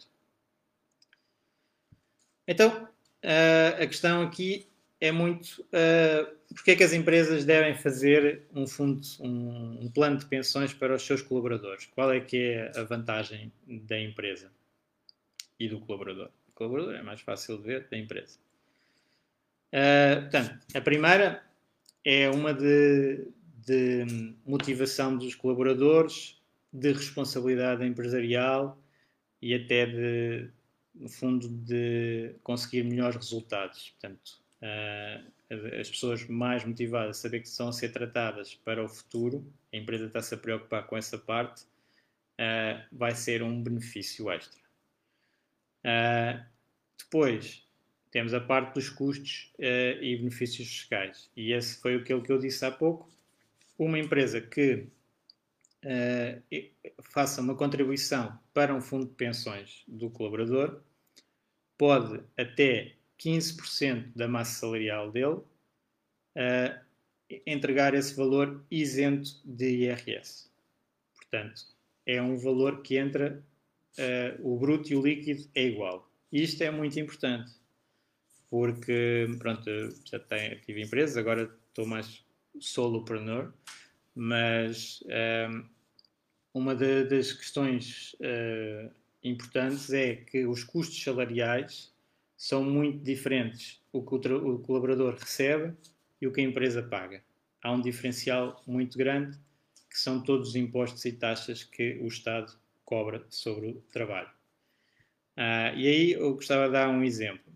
[2.48, 4.68] Então, uh, a questão aqui
[5.02, 10.26] é muito uh, porque é que as empresas devem fazer um fundo, um, plano de
[10.26, 11.86] pensões para os seus colaboradores?
[11.86, 14.52] Qual é que é a vantagem da empresa
[15.60, 16.32] e do colaborador?
[16.60, 18.38] Colaborador é mais fácil de ver da empresa.
[19.72, 21.42] Uh, portanto, a primeira
[22.04, 23.30] é uma de,
[23.66, 26.38] de motivação dos colaboradores,
[26.74, 28.78] de responsabilidade empresarial
[29.42, 30.50] e até de,
[30.94, 33.92] no fundo, de conseguir melhores resultados.
[33.92, 38.90] Portanto, uh, as pessoas mais motivadas a saber que estão a ser tratadas para o
[38.90, 44.59] futuro, a empresa está-se a preocupar com essa parte, uh, vai ser um benefício extra.
[45.84, 46.44] Uh,
[46.98, 47.66] depois,
[48.12, 51.30] temos a parte dos custos e benefícios fiscais.
[51.36, 53.10] E esse foi aquilo que eu disse há pouco.
[53.78, 54.88] Uma empresa que
[57.04, 60.82] faça uma contribuição para um fundo de pensões do colaborador
[61.78, 65.36] pode até 15% da massa salarial dele
[66.36, 66.80] uh,
[67.46, 70.50] entregar esse valor isento de IRS.
[71.16, 71.68] Portanto,
[72.06, 73.44] é um valor que entra,
[74.00, 76.10] uh, o bruto e o líquido é igual.
[76.32, 77.52] E isto é muito importante,
[78.50, 79.70] porque, pronto,
[80.06, 82.24] já tenho, tive empresas, agora estou mais
[82.60, 83.52] solopreneur,
[84.16, 85.64] mas um, eh,
[86.54, 88.92] uma de, das questões uh,
[89.24, 91.94] importantes é que os custos salariais
[92.36, 95.74] são muito diferentes o que o, o colaborador recebe
[96.22, 97.24] e o que a empresa paga.
[97.62, 99.38] Há um diferencial muito grande
[99.90, 102.54] que são todos os impostos e taxas que o Estado
[102.90, 104.32] cobra sobre o trabalho.
[105.38, 107.54] Ah, e aí eu gostava de dar um exemplo,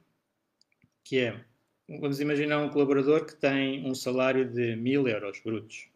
[1.03, 1.43] que é,
[1.89, 5.89] vamos imaginar um colaborador que tem um salário de mil euros brutos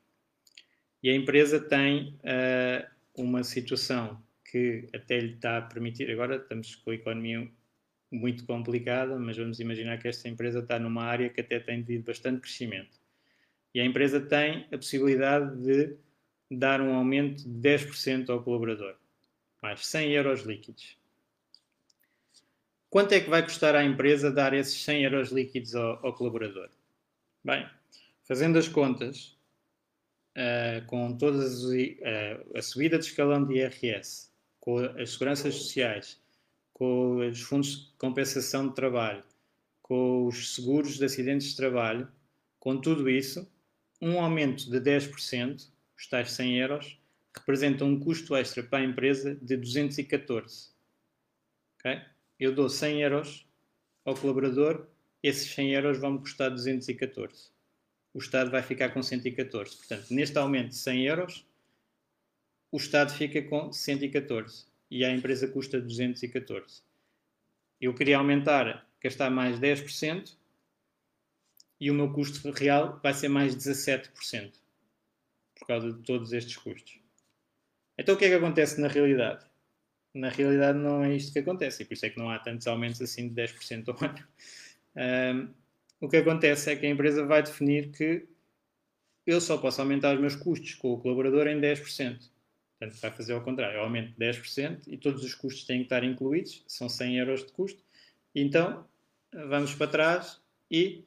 [1.03, 6.73] e a empresa tem ah, uma situação que até lhe está a permitir, agora estamos
[6.75, 7.47] com a economia
[8.11, 12.05] muito complicada, mas vamos imaginar que esta empresa está numa área que até tem tido
[12.05, 12.97] bastante crescimento.
[13.75, 15.95] E a empresa tem a possibilidade de
[16.49, 18.95] dar um aumento de 10% ao colaborador,
[19.67, 20.97] mais 100 euros líquidos.
[22.89, 26.69] quanto é que vai custar à empresa dar esses 100 euros líquidos ao, ao colaborador?
[27.43, 27.67] Bem,
[28.23, 29.37] fazendo as contas,
[30.37, 34.29] uh, com todas uh, a subida de escalão de IRS,
[34.61, 36.17] com as seguranças sociais,
[36.73, 39.23] com os fundos de compensação de trabalho,
[39.81, 42.07] com os seguros de acidentes de trabalho,
[42.57, 43.45] com tudo isso,
[44.01, 46.96] um aumento de 10%, os tais 100 euros,
[47.37, 50.69] representa um custo extra para a empresa de 214.
[51.79, 52.01] Okay?
[52.39, 53.47] Eu dou 100 euros
[54.05, 54.87] ao colaborador,
[55.21, 57.49] esses 100 euros vão me custar 214.
[58.13, 59.77] O Estado vai ficar com 114.
[59.77, 61.45] Portanto, neste aumento de 100 euros,
[62.71, 66.81] o Estado fica com 114 e a empresa custa 214.
[67.79, 70.35] Eu queria aumentar, gastar mais 10%
[71.79, 74.53] e o meu custo real vai ser mais 17%
[75.55, 76.99] por causa de todos estes custos.
[77.97, 79.45] Então o que é que acontece na realidade?
[80.13, 82.67] Na realidade não é isto que acontece e por isso é que não há tantos
[82.67, 84.27] aumentos assim de 10% ao ano.
[84.95, 85.53] Um,
[85.99, 88.27] o que acontece é que a empresa vai definir que
[89.25, 92.29] eu só posso aumentar os meus custos com o colaborador em 10%.
[92.79, 96.03] Portanto, vai fazer ao contrário, eu aumento 10% e todos os custos têm que estar
[96.03, 97.83] incluídos, são 100 euros de custo.
[98.33, 98.85] Então,
[99.33, 101.03] vamos para trás e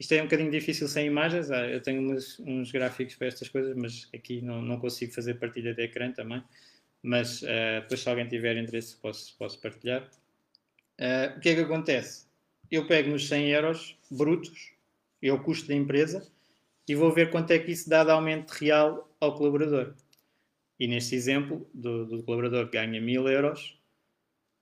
[0.00, 1.50] isto é um bocadinho difícil sem imagens.
[1.50, 5.74] Eu tenho uns, uns, gráficos para estas coisas, mas aqui não, não consigo fazer partilha
[5.74, 6.42] de ecrã também.
[7.02, 10.10] Mas uh, depois, se alguém tiver interesse, posso, posso partilhar.
[10.98, 12.26] Uh, o que é que acontece?
[12.70, 14.72] Eu pego nos 100 euros brutos,
[15.20, 16.26] é o custo da empresa,
[16.88, 19.94] e vou ver quanto é que isso dá de aumento real ao colaborador.
[20.78, 23.78] E neste exemplo do, do colaborador que ganha 1000 euros,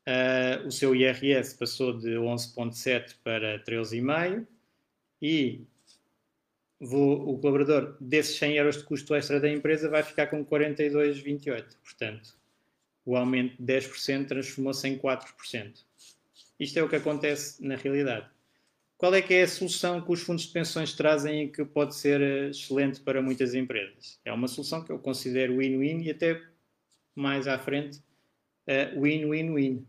[0.09, 4.45] uh, o seu IRS passou de 11,7 para 13,5
[5.21, 5.63] e
[6.81, 11.77] vou, o colaborador desses 100 euros de custo extra da empresa vai ficar com 42,28.
[11.83, 12.39] Portanto,
[13.05, 15.85] o aumento de 10% transformou-se em 4%.
[16.61, 18.27] Isto é o que acontece na realidade.
[18.97, 21.95] Qual é que é a solução que os fundos de pensões trazem e que pode
[21.95, 24.19] ser eh, excelente para muitas empresas?
[24.25, 26.43] É uma solução que eu considero win-win e até
[27.15, 27.99] mais à frente
[28.67, 29.87] uh, win-win-win.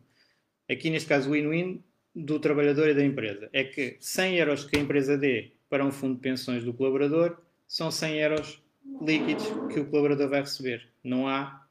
[0.70, 1.84] Aqui neste caso win-win
[2.16, 3.50] do trabalhador e da empresa.
[3.54, 7.38] É que 100 euros que a empresa dê para um fundo de pensões do colaborador
[7.68, 8.62] são 100 euros
[9.02, 10.88] líquidos que o colaborador vai receber.
[11.04, 11.66] Não há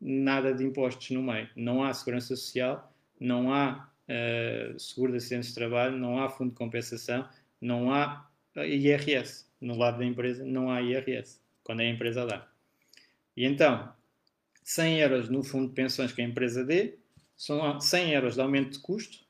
[0.00, 1.48] nada de impostos no meio.
[1.56, 6.50] Não há segurança social, não há uh, seguro de acidentes de trabalho, não há fundo
[6.50, 7.26] de compensação,
[7.60, 9.46] não há IRS.
[9.60, 12.46] No lado da empresa não há IRS, quando é a empresa dá.
[13.36, 13.92] E então,
[14.62, 16.98] 100 euros no fundo de pensões que a empresa dê,
[17.36, 19.24] são 100 euros de aumento de custo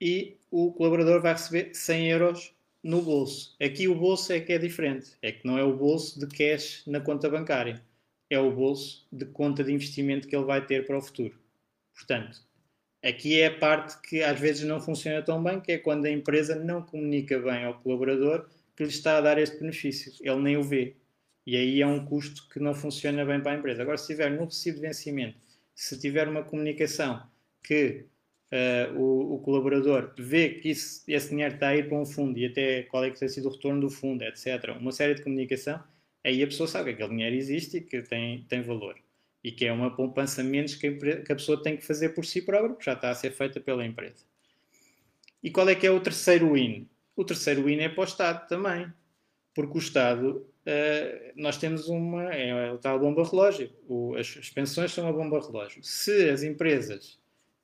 [0.00, 3.56] e o colaborador vai receber 100 euros no bolso.
[3.60, 5.12] Aqui o bolso é que é diferente.
[5.20, 7.82] É que não é o bolso de cash na conta bancária.
[8.30, 11.38] É o bolso de conta de investimento que ele vai ter para o futuro.
[11.94, 12.46] Portanto,
[13.02, 16.10] Aqui é a parte que às vezes não funciona tão bem, que é quando a
[16.10, 20.12] empresa não comunica bem ao colaborador que lhe está a dar este benefício.
[20.20, 20.96] Ele nem o vê.
[21.46, 23.82] E aí é um custo que não funciona bem para a empresa.
[23.82, 25.38] Agora, se tiver no recibo de vencimento,
[25.74, 27.22] se tiver uma comunicação
[27.62, 28.04] que
[28.52, 32.38] uh, o, o, colaborador vê que isso, esse dinheiro está a ir para um fundo
[32.38, 35.22] e até qual é que tem sido o retorno do fundo, etc., uma série de
[35.22, 35.82] comunicação,
[36.24, 38.96] aí a pessoa sabe que aquele dinheiro existe e que tem, tem valor
[39.42, 42.70] e que é uma poupança menos que a, pessoa tem que fazer por si própria,
[42.70, 44.24] porque já está a ser feita pela empresa.
[45.42, 46.88] E qual é que é o terceiro win?
[47.14, 48.92] O terceiro win é para o Estado também,
[49.54, 54.50] porque o Estado, uh, nós temos uma, é a tal bomba relógio, o, as, as
[54.50, 55.82] pensões são uma bomba relógio.
[55.82, 57.18] Se as empresas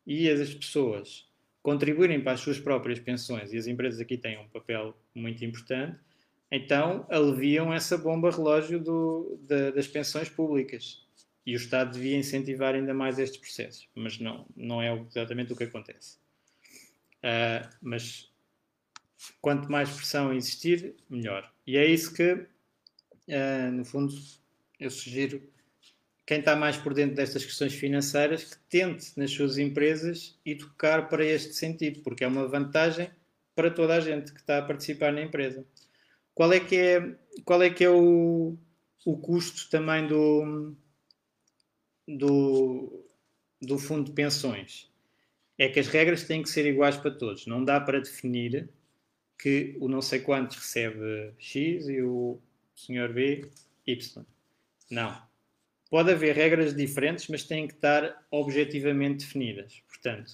[0.07, 1.27] e as pessoas
[1.63, 5.99] contribuírem para as suas próprias pensões, e as empresas aqui têm um papel muito importante,
[6.51, 11.03] então aliviam essa bomba relógio do, da, das pensões públicas.
[11.47, 15.57] E o Estado devia incentivar ainda mais estes processos, mas não, não é exatamente o
[15.57, 16.17] que acontece.
[17.19, 18.31] Uh, mas
[19.41, 21.51] quanto mais pressão existir, melhor.
[21.67, 24.15] E é isso que, uh, no fundo,
[24.79, 25.43] eu sugiro
[26.27, 31.25] quem está mais por dentro destas questões financeiras que tente nas suas empresas educar para
[31.25, 33.11] este sentido, porque é uma vantagem
[33.55, 35.67] para toda a gente que está a participar na empresa.
[36.35, 38.57] Qual é que é, qual é, que é o,
[39.05, 40.75] o custo também do,
[42.09, 43.05] do,
[43.61, 44.91] do fundo de pensões
[45.59, 47.47] é que as regras têm que ser iguais para todos.
[47.47, 48.69] Não dá para definir
[49.39, 52.41] que o não sei quantos recebe X e o
[52.75, 53.49] senhor B
[53.87, 54.25] Y.
[54.91, 55.34] Não.
[55.95, 59.81] Pode haver regras diferentes, mas têm que estar objetivamente definidas.
[59.87, 60.33] Portanto,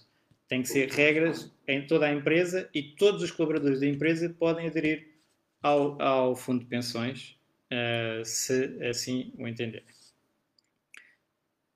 [0.49, 4.69] tem que ser regras em toda a empresa e todos os colaboradores da empresa podem
[4.69, 5.21] aderir
[5.63, 7.39] ao, ao fundo de pensões,
[7.71, 9.85] uh, se assim o entenderem.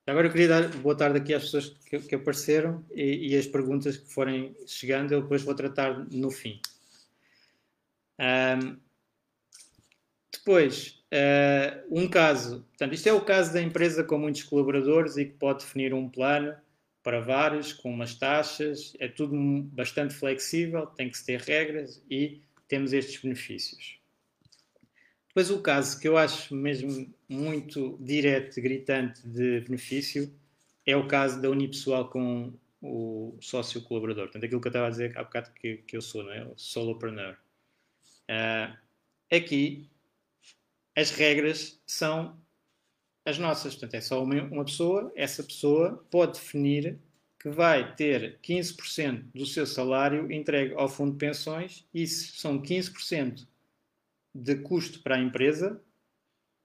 [0.06, 3.46] Agora eu queria dar boa tarde aqui às pessoas que, que apareceram e, e, as
[3.46, 6.58] perguntas que forem chegando, eu depois vou tratar no fim.
[8.18, 8.78] Um,
[10.38, 15.24] depois, uh, um caso, portanto, isto é o caso da empresa com muitos colaboradores e
[15.26, 16.54] que pode definir um plano
[17.02, 19.36] para vários, com umas taxas, é tudo
[19.72, 23.98] bastante flexível, tem que se ter regras e temos estes benefícios.
[25.28, 30.32] Depois o caso que eu acho mesmo muito direto, gritante de benefício,
[30.86, 34.24] é o caso da unipessoal com o sócio colaborador.
[34.24, 36.44] Portanto, aquilo que eu estava a dizer há bocado que, que eu sou, não é?
[36.44, 37.36] O solopreneur.
[38.30, 38.76] Uh,
[39.30, 39.90] aqui,
[40.96, 42.38] as regras são
[43.24, 43.74] as nossas.
[43.74, 46.98] Portanto, é só uma, uma pessoa, essa pessoa pode definir
[47.40, 53.46] que vai ter 15% do seu salário entregue ao fundo de pensões, isso são 15%
[54.34, 55.80] de custo para a empresa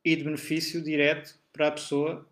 [0.03, 2.27] e de benefício direto para a pessoa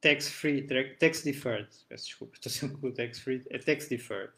[0.00, 0.66] tax free,
[0.98, 1.68] tax deferred.
[1.88, 4.32] Peço desculpa, estou sempre com o tax free, é tax deferred.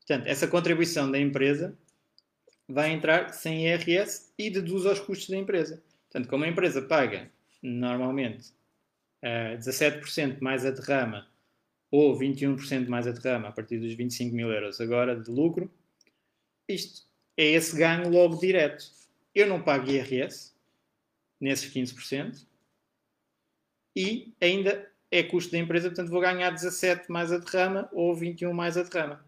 [0.00, 1.78] Portanto, essa contribuição da empresa
[2.68, 5.82] vai entrar sem IRS e deduz aos custos da empresa.
[6.10, 7.30] Portanto, como a empresa paga
[7.62, 8.50] normalmente
[9.22, 11.28] uh, 17% mais a derrama
[11.90, 15.70] ou 21% mais a derrama a partir dos 25 mil euros agora de lucro,
[16.68, 19.00] isto é esse ganho logo direto
[19.34, 20.52] eu não pago IRS
[21.40, 22.46] nesses 15%
[23.96, 28.52] e ainda é custo da empresa, portanto vou ganhar 17 mais a derrama ou 21
[28.52, 29.24] mais a derrama.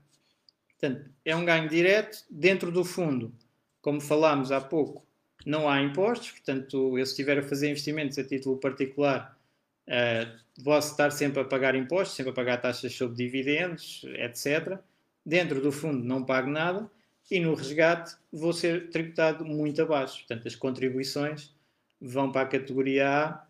[0.69, 3.33] Portanto, é um ganho direto dentro do fundo.
[3.81, 5.05] Como falámos há pouco,
[5.47, 9.37] não há impostos, portanto, eu se estiver a fazer investimentos a título particular,
[9.89, 14.79] uh, posso estar sempre a pagar impostos, sempre a pagar taxas sobre dividendos, etc.
[15.25, 16.91] Dentro do fundo não pago nada
[17.31, 20.19] e no resgate vou ser tributado muito abaixo.
[20.19, 21.55] Portanto, as contribuições
[22.01, 23.47] vão para a categoria A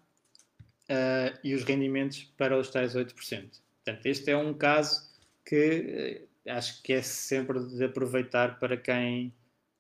[0.91, 3.15] uh, e os rendimentos para os tais 8%.
[3.15, 5.11] Portanto, este é um caso
[5.45, 9.33] que uh, acho que é sempre de aproveitar para quem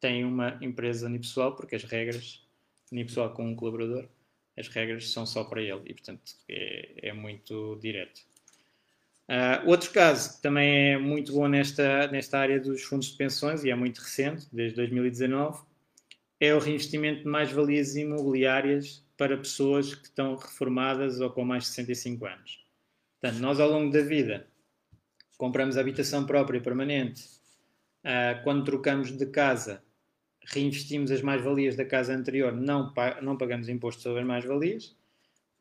[0.02, 2.44] tem uma empresa unipessoal, porque as regras,
[2.90, 4.08] unipessoal com um colaborador,
[4.58, 8.20] as regras são só para ele e, portanto, é, é muito direto.
[9.28, 13.62] Uh, outro caso que também é muito bom nesta, nesta área dos fundos de pensões
[13.62, 15.62] e é muito recente, desde 2019,
[16.40, 21.70] é o reinvestimento de mais-valias imobiliárias para pessoas que estão reformadas ou com mais de
[21.70, 22.64] 65 anos.
[23.20, 24.48] Portanto, nós ao longo da vida
[25.38, 27.22] compramos habitação própria permanente,
[28.04, 29.80] uh, quando trocamos de casa,
[30.46, 34.96] reinvestimos as mais-valias da casa anterior, não, não pagamos imposto sobre as mais-valias.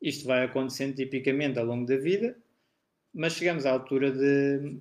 [0.00, 2.36] Isto vai acontecendo tipicamente ao longo da vida
[3.12, 4.80] mas chegamos à altura de,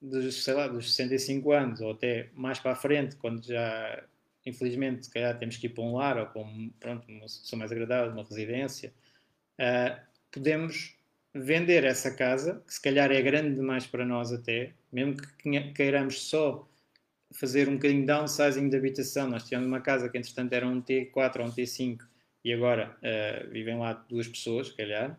[0.00, 4.04] de sei lá, dos 65 anos ou até mais para a frente, quando já,
[4.46, 7.58] infelizmente, se calhar temos que ir para um lar ou para um, pronto, uma situação
[7.58, 8.92] mais agradável, uma residência,
[9.58, 10.96] uh, podemos
[11.34, 16.22] vender essa casa, que se calhar é grande demais para nós até, mesmo que queiramos
[16.28, 16.68] só
[17.32, 19.28] fazer um bocadinho de downsizing de habitação.
[19.28, 22.00] Nós tínhamos uma casa que, entretanto, era um T4 ou um T5
[22.44, 25.18] e agora uh, vivem lá duas pessoas, se calhar.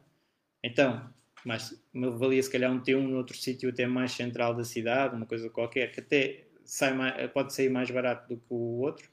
[0.63, 1.09] Então,
[1.45, 5.25] mas valia se calhar um T1 no outro sítio até mais central da cidade, uma
[5.25, 9.09] coisa qualquer, que até sai mais, pode sair mais barato do que o outro.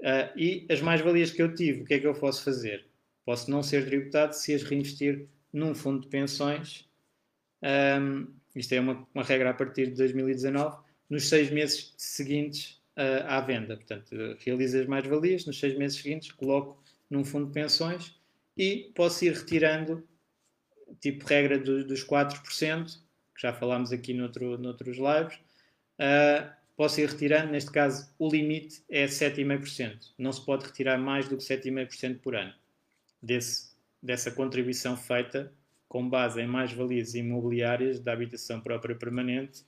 [0.00, 2.86] Uh, e as mais-valias que eu tive, o que é que eu posso fazer?
[3.24, 6.88] Posso não ser tributado se as reinvestir num fundo de pensões.
[7.62, 10.76] Um, isto é uma, uma, regra a partir de 2019,
[11.14, 13.76] nos seis meses seguintes uh, à venda.
[13.76, 18.18] Portanto, realizo as mais-valias, nos seis meses seguintes coloco num fundo de pensões
[18.56, 20.02] e posso ir retirando
[21.00, 22.98] tipo regra do, dos 4%,
[23.32, 25.36] que já falámos aqui noutro, noutros lives,
[26.00, 30.14] uh, posso ir retirando, neste caso o limite é 7,5%.
[30.18, 32.52] Não se pode retirar mais do que 7,5% por ano
[33.22, 33.70] desse,
[34.02, 35.52] dessa contribuição feita
[35.88, 39.64] com base em mais-valias imobiliárias da habitação própria permanente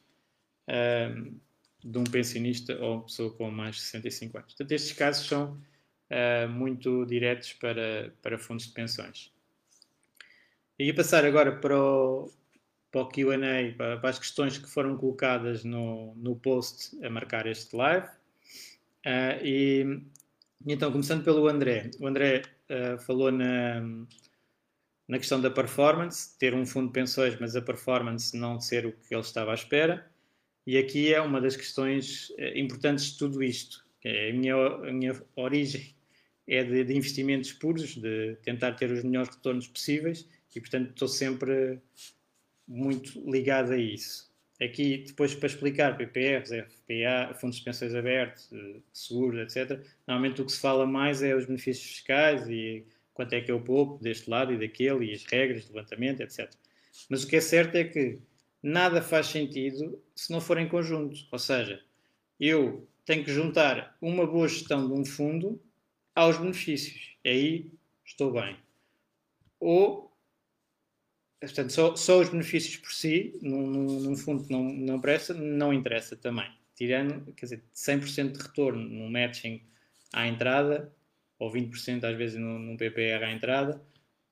[1.86, 4.52] de um pensionista ou pessoa com mais de 65 anos.
[4.52, 5.60] Portanto, estes casos são
[6.10, 9.32] uh, muito diretos para, para fundos de pensões.
[10.78, 12.30] E ia passar agora para o,
[12.90, 17.46] para o QA, para, para, as questões que foram colocadas no, no post a marcar
[17.46, 18.06] este live.
[19.06, 20.02] Uh, e,
[20.66, 21.90] então, começando pelo André.
[22.00, 23.80] O André uh, falou na,
[25.06, 28.92] na questão da performance, ter um fundo de pensões, mas a performance não ser o
[28.92, 30.10] que ele estava à espera.
[30.66, 33.84] E aqui é uma das questões uh, importantes de tudo isto.
[34.04, 35.94] É a, minha, a minha origem
[36.46, 41.08] é de, de investimentos puros, de tentar ter os melhores retornos possíveis e portanto estou
[41.08, 41.80] sempre
[42.66, 44.26] muito ligado a isso.
[44.60, 48.48] Aqui, depois para explicar PPRs, FPA, fundos de pensões abertos,
[48.90, 53.40] seguros, etc., normalmente o que se fala mais é os benefícios fiscais e quanto é
[53.40, 56.50] que eu poupo deste lado e daquele, e as regras de levantamento, etc.
[57.10, 58.18] Mas o que é certo é que
[58.66, 61.16] nada faz sentido se não for em conjunto.
[61.30, 61.80] Ou seja,
[62.38, 65.62] eu tenho que juntar uma boa gestão de um fundo
[66.12, 67.16] aos benefícios.
[67.24, 67.70] Aí
[68.04, 68.56] estou bem.
[69.60, 70.12] Ou,
[71.40, 76.16] portanto, só, só os benefícios por si, num, num fundo não, não presta, não interessa
[76.16, 76.50] também.
[76.74, 79.62] Tirando, quer dizer, 100% de retorno no matching
[80.12, 80.92] à entrada,
[81.38, 83.80] ou 20% às vezes num, num PPR à entrada,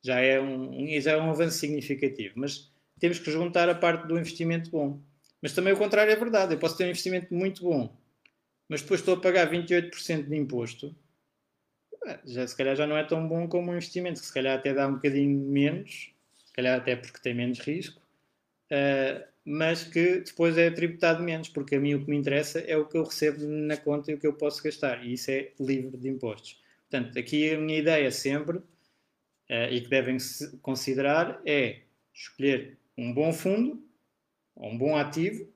[0.02, 2.34] já é um, já é um avanço significativo.
[2.36, 2.73] Mas
[3.04, 4.98] temos que juntar a parte do investimento bom.
[5.42, 6.54] Mas também o contrário é verdade.
[6.54, 7.94] Eu posso ter um investimento muito bom,
[8.66, 10.96] mas depois estou a pagar 28% de imposto.
[12.24, 14.72] Já, se calhar já não é tão bom como um investimento, que se calhar até
[14.72, 16.14] dá um bocadinho menos,
[16.46, 18.00] se calhar até porque tem menos risco,
[18.72, 22.74] uh, mas que depois é tributado menos, porque a mim o que me interessa é
[22.74, 25.52] o que eu recebo na conta e o que eu posso gastar, e isso é
[25.60, 26.58] livre de impostos.
[26.88, 30.16] Portanto, aqui a minha ideia sempre, uh, e que devem
[30.62, 31.82] considerar, é
[32.14, 33.82] escolher um bom fundo,
[34.56, 35.52] um bom ativo,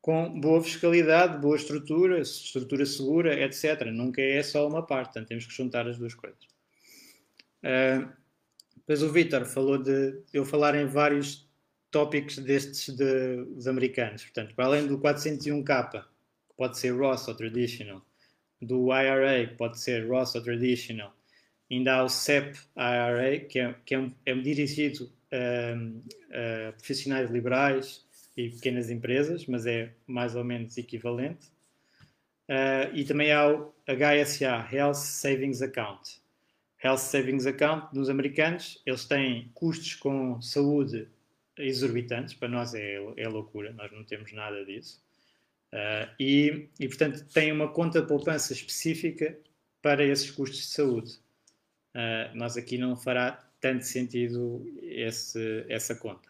[0.00, 3.86] com boa fiscalidade, boa estrutura, estrutura segura, etc.
[3.92, 6.42] Nunca é só uma parte, portanto temos que juntar as duas coisas.
[7.62, 8.10] Uh,
[8.76, 11.46] depois o Vitor falou de eu falar em vários
[11.90, 14.22] tópicos destes de, americanos.
[14.24, 18.02] Portanto, para além do 401k, que pode ser Ross ou Traditional,
[18.60, 21.14] do IRA, que pode ser Ross ou Traditional,
[21.70, 25.12] ainda há o SEP IRA, que é, que é, é dirigido
[26.76, 28.04] profissionais liberais
[28.36, 31.48] e pequenas empresas, mas é mais ou menos equivalente.
[32.48, 36.22] Uh, e também há o HSA, Health Savings Account.
[36.82, 41.08] Health Savings Account, nos americanos, eles têm custos com saúde
[41.58, 45.02] exorbitantes, para nós é, é loucura, nós não temos nada disso.
[45.72, 49.36] Uh, e, e, portanto, têm uma conta de poupança específica
[49.82, 51.12] para esses custos de saúde.
[51.94, 56.28] Uh, nós aqui não fará tanto sentido esse, essa conta.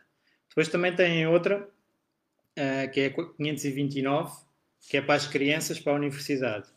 [0.49, 4.45] Depois também tem outra, uh, que é 529,
[4.89, 6.69] que é para as crianças para a universidade.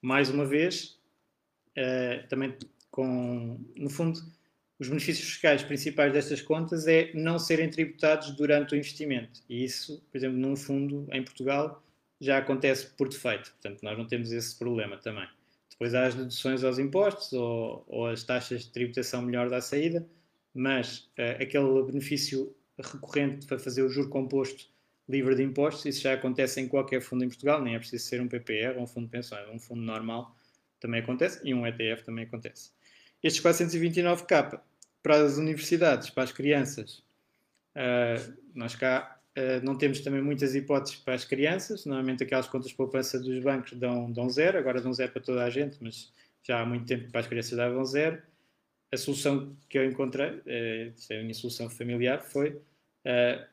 [0.00, 0.98] Mais uma vez,
[1.76, 2.56] uh, também
[2.90, 4.20] com, no fundo,
[4.78, 9.40] os benefícios fiscais principais destas contas é não serem tributados durante o investimento.
[9.48, 11.82] E isso, por exemplo, num fundo em Portugal,
[12.20, 13.50] já acontece por defeito.
[13.52, 15.28] Portanto, nós não temos esse problema também.
[15.74, 20.06] Depois há as deduções aos impostos ou, ou as taxas de tributação melhor da saída,
[20.54, 24.68] mas uh, aquele benefício recorrente para fazer o juro composto
[25.08, 28.20] livre de impostos, isso já acontece em qualquer fundo em Portugal, nem é preciso ser
[28.20, 30.34] um PPR ou um fundo de pensões, um fundo normal
[30.80, 32.70] também acontece e um ETF também acontece.
[33.22, 34.60] Estes 429k
[35.02, 37.02] para as universidades, para as crianças,
[37.74, 41.84] uh, nós cá Uh, não temos também muitas hipóteses para as crianças.
[41.84, 45.44] Normalmente aquelas contas de poupança dos bancos dão, dão zero, agora dão zero para toda
[45.44, 46.12] a gente, mas
[46.42, 48.22] já há muito tempo para as crianças davam zero.
[48.92, 53.44] A solução que eu encontrei, uh, é a minha solução familiar, foi uh,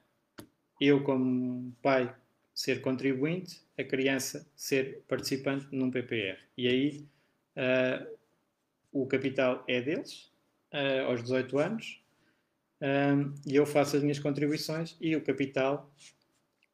[0.80, 2.14] eu como pai
[2.54, 6.38] ser contribuinte, a criança ser participante num PPR.
[6.56, 7.06] E aí
[8.92, 10.30] o capital é deles,
[11.08, 12.01] aos 18 anos,
[13.46, 15.94] e eu faço as minhas contribuições e o capital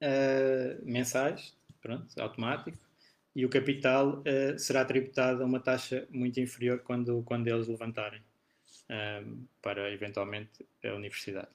[0.02, 2.78] uh, mensais, pronto, automático,
[3.36, 8.22] e o capital uh, será tributado a uma taxa muito inferior quando, quando eles levantarem
[9.62, 11.50] para eventualmente a universidade.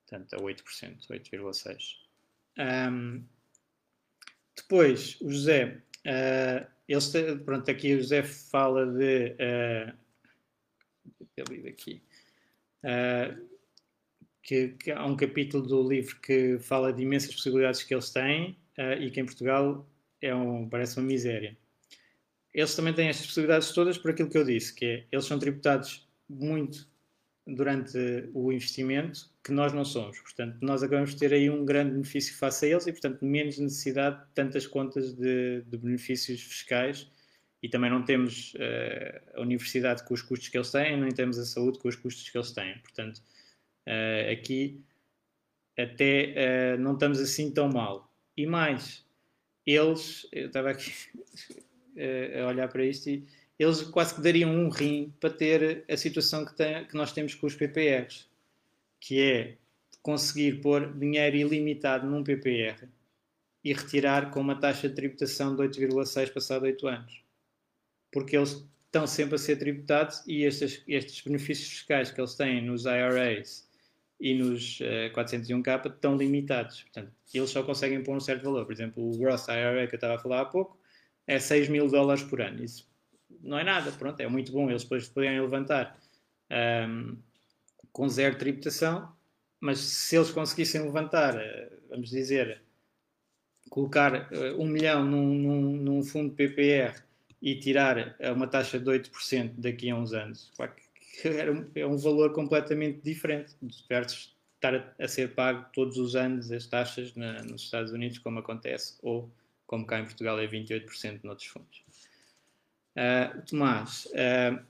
[0.00, 1.78] Portanto, a 8%, 8,6%.
[2.58, 3.24] Um,
[4.56, 7.12] depois, o José, uh, eles,
[7.44, 9.36] pronto, aqui o José fala de.
[9.38, 10.04] Uh,
[11.68, 12.02] aqui
[12.84, 13.42] Uh,
[14.42, 18.58] que, que, há um capítulo do livro que fala de imensas possibilidades que eles têm
[18.78, 19.88] uh, e que em Portugal
[20.20, 21.56] é um, parece uma miséria.
[22.52, 25.38] Eles também têm estas possibilidades todas por aquilo que eu disse, que é, eles são
[25.38, 26.86] tributados muito
[27.46, 27.98] durante
[28.32, 30.18] o investimento que nós não somos.
[30.20, 33.58] Portanto, nós acabamos de ter aí um grande benefício face a eles e, portanto, menos
[33.58, 37.10] necessidade de tantas contas de, de benefícios fiscais
[37.64, 41.38] e também não temos uh, a universidade com os custos que eles têm, nem temos
[41.38, 42.78] a saúde com os custos que eles têm.
[42.80, 43.22] Portanto,
[43.86, 44.84] uh, aqui
[45.74, 48.12] até uh, não estamos assim tão mal.
[48.36, 49.02] E mais,
[49.64, 50.92] eles, eu estava aqui
[52.38, 53.26] a olhar para isto e
[53.58, 57.34] eles quase que dariam um rim para ter a situação que, tem, que nós temos
[57.34, 58.26] com os PPRs,
[59.00, 59.56] que é
[60.02, 62.86] conseguir pôr dinheiro ilimitado num PPR
[63.64, 67.23] e retirar com uma taxa de tributação de 8,6 passado 8 anos
[68.14, 72.64] porque eles estão sempre a ser tributados e estes, estes benefícios fiscais que eles têm
[72.64, 73.68] nos IRAs
[74.20, 76.84] e nos uh, eh, 401k estão limitados.
[76.84, 78.64] Portanto, eles só conseguem pôr um certo valor.
[78.64, 80.78] Por exemplo, o gross IRA que eu estava a falar há pouco
[81.26, 82.62] é 6 mil dólares por ano.
[82.62, 82.88] Isso
[83.42, 85.98] não é nada, pronto, é muito bom eles depois poderem levantar
[86.88, 87.18] um,
[87.92, 89.12] com zero tributação,
[89.58, 92.62] mas se eles conseguissem levantar, eh, vamos dizer,
[93.70, 97.02] colocar uh, um milhão num, num, num, fundo PPR
[97.40, 100.50] e tirar uma taxa de 8% daqui a uns anos,
[101.22, 103.54] que é um valor completamente diferente
[103.88, 108.18] versus estar a, a, ser pago todos os anos as taxas na, nos Estados Unidos,
[108.18, 109.30] como acontece, ou
[109.66, 111.84] como cá em Portugal é 28% noutros fundos.
[112.96, 114.64] Uh, Tomás, uh,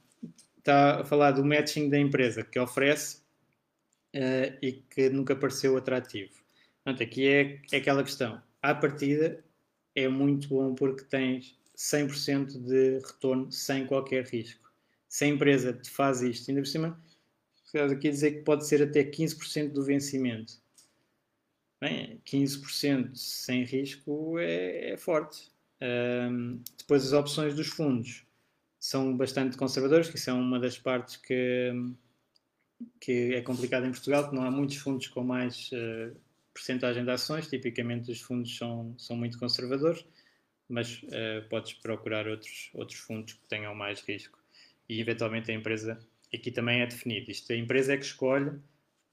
[0.59, 3.19] está a falar do matching da empresa que oferece
[4.15, 6.33] uh, e que nunca pareceu atrativo.
[6.83, 8.43] Portanto, aqui é, é aquela questão.
[8.63, 9.43] À partida,
[9.95, 14.73] é muito bom porque tens 100% de retorno sem qualquer risco.
[15.09, 17.01] Se a empresa te faz isto, ainda por cima,
[17.75, 20.55] aqui dizer que pode ser até 15% do vencimento.
[21.81, 25.53] Bem, 15% sem risco é, é forte.
[25.81, 28.25] Um, depois as opções dos fundos
[28.79, 31.73] são bastante conservadoras, que isso é uma das partes que,
[33.01, 36.17] que é complicada em Portugal, que não há muitos fundos com mais uh,
[36.53, 40.07] percentagem de ações, tipicamente os fundos são, são muito conservadores,
[40.69, 44.39] mas uh, podes procurar outros, outros fundos que tenham mais risco.
[44.89, 45.99] E eventualmente a empresa,
[46.33, 48.53] aqui também é definido, isto, a empresa é que escolhe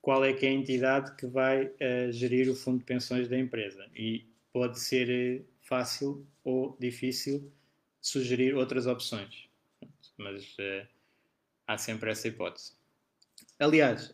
[0.02, 3.38] qual é que é a entidade que vai uh, gerir o fundo de pensões da
[3.38, 3.88] empresa.
[3.96, 7.52] E pode ser fácil ou difícil
[8.02, 9.48] sugerir outras opções.
[10.18, 10.88] Mas uh,
[11.68, 12.74] há sempre essa hipótese.
[13.60, 14.12] Aliás,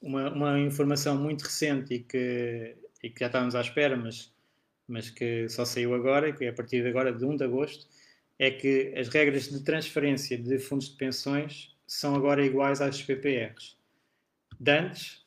[0.00, 4.32] uma, uma, informação muito recente e que, e que já estávamos à espera, mas,
[4.88, 7.86] mas que só saiu agora, que é a partir de agora, de 1 de agosto,
[8.38, 13.76] é que as regras de transferência de fundos de pensões são agora iguais às PPRs.
[14.58, 15.26] De antes,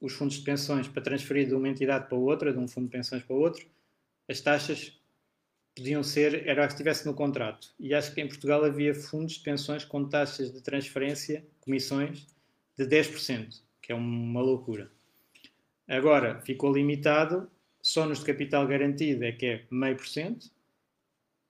[0.00, 2.92] os fundos de pensões para transferir de uma entidade para outra, de um fundo de
[2.92, 3.66] pensões para outro,
[4.28, 5.00] as taxas
[5.74, 7.74] podiam ser, era que estivesse no contrato.
[7.78, 12.26] E acho que em Portugal havia fundos de pensões com taxas de transferência, comissões,
[12.76, 14.90] de 10%, que é uma loucura.
[15.86, 17.50] Agora, ficou limitado,
[17.84, 20.50] só nos de capital garantido é que é meio por cento,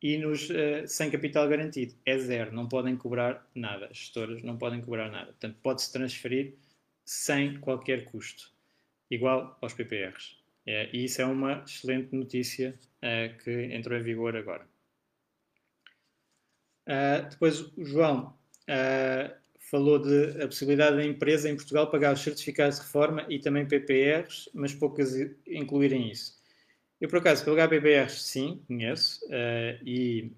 [0.03, 4.59] e nos uh, sem capital garantido é zero, não podem cobrar nada, as gestoras não
[4.59, 5.27] podem cobrar nada.
[5.27, 6.57] Portanto, pode-se transferir
[7.05, 8.53] sem qualquer custo,
[9.09, 10.37] igual aos PPRs.
[10.67, 14.67] É, e isso é uma excelente notícia uh, que entrou em vigor agora.
[16.89, 18.37] Uh, depois o João
[19.71, 23.67] falou de a possibilidade da empresa em Portugal pagar os certificados de reforma e também
[23.67, 25.15] PPRs, mas poucas
[25.47, 26.39] incluírem isso.
[27.01, 29.21] Eu, por acaso, pagar PPRs, sim, conheço,
[29.85, 30.31] e,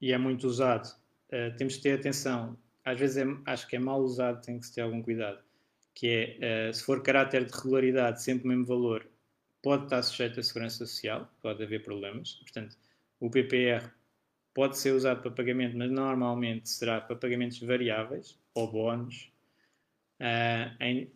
[0.00, 0.94] e, é muito usado.
[1.56, 2.56] temos que ter atenção.
[2.84, 5.38] Às vezes é, acho que é mal usado, tem que ter algum cuidado.
[5.94, 9.06] Que é, se for caráter de regularidade, sempre o mesmo valor,
[9.62, 12.34] pode estar sujeito à segurança social, pode haver problemas.
[12.34, 12.76] Portanto,
[13.20, 13.90] o PPR
[14.54, 19.30] pode ser usado para pagamento, mas normalmente será para pagamentos variáveis ou bónus.
[20.20, 21.10] Uh, em,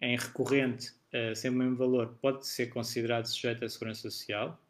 [0.00, 4.60] em, recorrente, uh, sempre o mesmo valor, pode ser considerado sujeito à segurança social.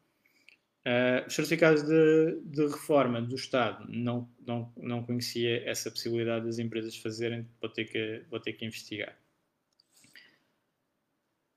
[0.85, 6.57] Uh, os certificados de, de, reforma do Estado, não, não, não conhecia essa possibilidade das
[6.57, 9.13] empresas fazerem, vou ter que, vou ter que investigar.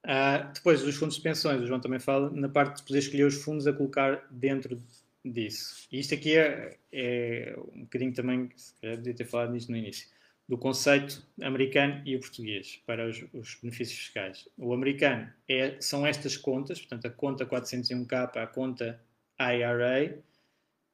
[0.04, 3.24] Uh, depois, os fundos de pensões, o João também fala, na parte de poder escolher
[3.24, 4.82] os fundos a colocar dentro
[5.24, 5.86] disso.
[5.92, 9.78] E isto aqui é, é um bocadinho também, se calhar devia ter falado nisto no
[9.78, 10.08] início,
[10.52, 14.46] do conceito americano e o português para os, os benefícios fiscais.
[14.58, 19.00] O americano é, são estas contas, portanto, a conta 401k, a conta
[19.40, 20.18] IRA,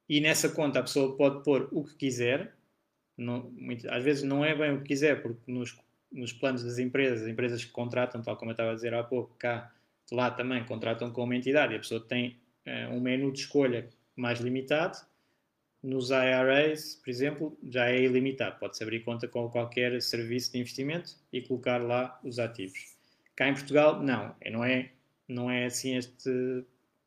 [0.09, 2.55] e nessa conta a pessoa pode pôr o que quiser,
[3.17, 5.77] não, muito, às vezes não é bem o que quiser, porque nos
[6.11, 9.03] nos planos das empresas, as empresas que contratam, tal como eu estava a dizer há
[9.03, 9.75] pouco, cá,
[10.13, 13.91] lá também contratam com uma entidade e a pessoa tem uh, um menu de escolha
[14.17, 14.97] mais limitado.
[15.83, 18.59] Nos IRAs, por exemplo, já é ilimitado.
[18.59, 22.97] Pode-se abrir conta com qualquer serviço de investimento e colocar lá os ativos.
[23.37, 24.35] Cá em Portugal, não.
[24.41, 24.91] É, não é,
[25.29, 26.65] não é assim este,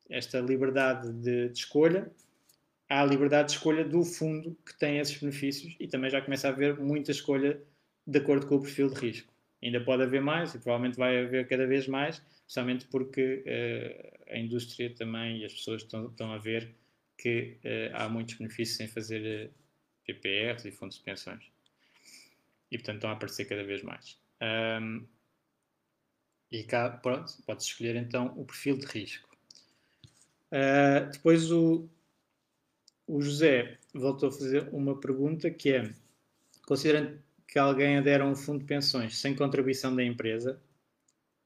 [0.08, 2.10] esta liberdade de, de escolha.
[2.88, 6.48] Há a liberdade de escolha do fundo que tem esses benefícios e também já começa
[6.48, 7.60] a haver muita escolha
[8.06, 9.32] de acordo com o perfil de risco.
[9.62, 14.38] Ainda pode haver mais e provavelmente vai haver cada vez mais, especialmente porque uh, a
[14.38, 16.74] indústria também e as pessoas estão, estão a ver
[17.22, 19.54] que uh, há muitos benefícios em fazer uh,
[20.08, 21.44] eh, PPRs e fundos de pensões.
[22.68, 24.18] E portanto estão a aparecer cada vez mais.
[24.42, 25.06] Um,
[26.50, 29.28] e cá, pronto, pode escolher então o perfil de risco.
[30.50, 31.88] Uh, depois o,
[33.06, 35.94] o José voltou a fazer uma pergunta que é,
[36.66, 40.60] considerando que alguém adere a um fundo de pensões sem contribuição da empresa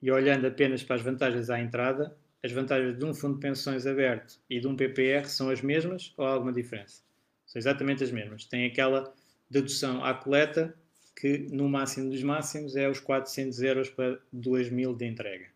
[0.00, 3.86] e olhando apenas para as vantagens à entrada, as vantagens de um fundo de pensões
[3.86, 7.02] aberto e de um PPR são as mesmas ou há alguma diferença?
[7.46, 8.44] São exatamente as mesmas.
[8.44, 9.12] Tem aquela
[9.50, 10.74] dedução à coleta
[11.18, 15.46] que no máximo dos máximos é os 400 euros para 2 mil de entrega.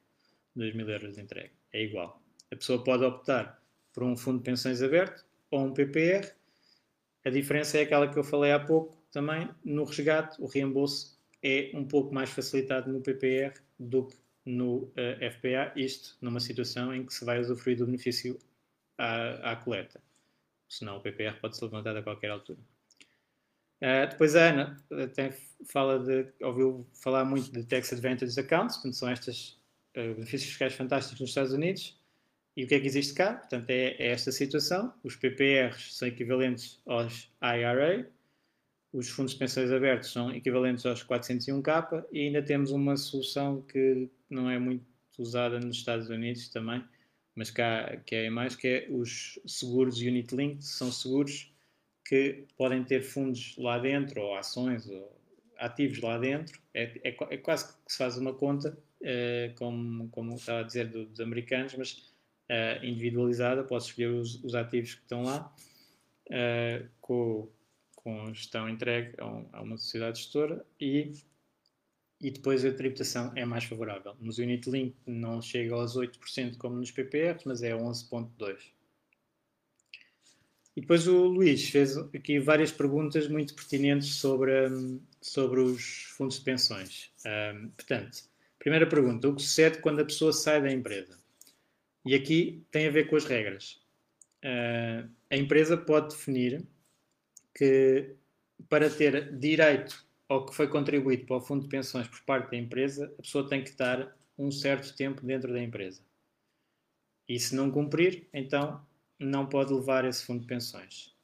[0.56, 1.50] 2 mil euros de entrega.
[1.72, 2.20] É igual.
[2.50, 3.62] A pessoa pode optar
[3.92, 6.32] por um fundo de pensões aberto ou um PPR.
[7.24, 9.48] A diferença é aquela que eu falei há pouco também.
[9.64, 14.16] No resgate, o reembolso é um pouco mais facilitado no PPR do que
[14.50, 15.72] no uh, eh, FPA.
[15.76, 18.38] Isto numa situação em que se vai usufruir do benefício
[18.98, 20.00] à, à coleta.
[20.68, 22.58] Senão o PPR pode ser levantado a qualquer altura.
[23.80, 25.34] Uh, depois a Ana até
[25.66, 29.58] fala de, ouviu falar muito de Tax Advantage Accounts, portanto são estes
[29.96, 31.98] uh, benefícios fiscais fantásticos nos Estados Unidos.
[32.56, 33.34] E o que é que existe cá?
[33.34, 34.92] Portanto, é, é esta situação.
[35.02, 38.06] Os PPRs são equivalentes aos IRA,
[38.92, 44.08] os fundos de pensões abertos são equivalentes aos 401k e ainda temos uma solução que
[44.28, 44.84] não é muito
[45.18, 46.84] usada nos Estados Unidos também,
[47.34, 51.52] mas cá que é mais, que é os seguros Unit Linked, são seguros
[52.10, 55.16] que podem ter fundos lá dentro, ou ações, ou
[55.58, 56.60] ativos lá dentro.
[56.74, 60.88] É, é, é quase que se faz uma conta, é, como, como estava a dizer
[60.88, 62.12] do, dos americanos, mas
[62.48, 63.62] é, individualizada.
[63.62, 65.54] Posso escolher os, os, ativos que estão lá,
[66.28, 67.48] é, com,
[68.02, 71.12] com gestão entregue a, um, uma sociedade gestora e
[72.20, 74.14] e depois a tributação é mais favorável.
[74.20, 78.58] Nos Unit Link não chega aos 8% como nos PPRs, mas é 11,2%.
[80.76, 84.52] E depois o Luís fez aqui várias perguntas muito pertinentes sobre,
[85.20, 87.10] sobre os fundos de pensões.
[87.26, 88.22] Um, portanto,
[88.58, 91.18] primeira pergunta: o que sucede quando a pessoa sai da empresa?
[92.04, 93.82] E aqui tem a ver com as regras.
[94.44, 96.64] Uh, a empresa pode definir
[97.54, 98.14] que
[98.68, 102.56] para ter direito ao que foi contribuído para o fundo de pensões por parte da
[102.56, 106.02] empresa, a pessoa tem que estar um certo tempo dentro da empresa.
[107.28, 108.84] E se não cumprir, então
[109.18, 111.14] não pode levar esse fundo de pensões.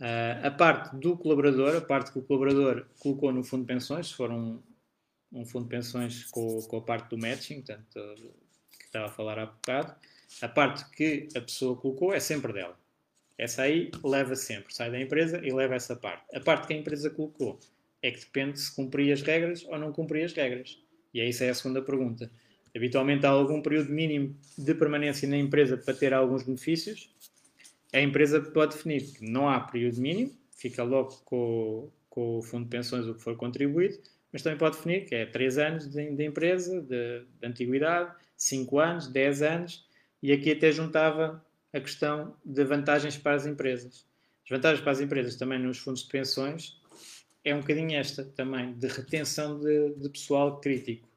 [0.00, 4.08] Uh, a parte do colaborador, a parte que o colaborador colocou no fundo de pensões,
[4.08, 4.60] se for um,
[5.32, 8.34] um fundo de pensões com, com, a parte do matching, portanto,
[8.70, 9.94] que estava a falar há bocado,
[10.40, 12.76] a parte que a pessoa colocou é sempre dela.
[13.42, 16.24] Essa aí leva sempre, sai da empresa e leva essa parte.
[16.32, 17.58] A parte que a empresa colocou
[18.00, 20.78] é que depende se cumprir as regras ou não cumprir as regras.
[21.12, 22.30] E essa é a segunda pergunta.
[22.72, 27.12] Habitualmente há algum período mínimo de permanência na empresa para ter alguns benefícios.
[27.92, 32.62] A empresa pode definir que não há período mínimo, fica logo com, com o fundo
[32.62, 33.98] de pensões o que for contribuído,
[34.32, 38.78] mas também pode definir que é 3 anos de, de empresa, de, de, antiguidade, 5
[38.78, 39.84] anos, 10 anos,
[40.22, 44.06] e aqui até juntava a questão de vantagens para as empresas.
[44.44, 46.80] As vantagens para as empresas também nos fundos de pensões
[47.44, 51.12] é um bocadinho esta também, de retenção de, de pessoal crítico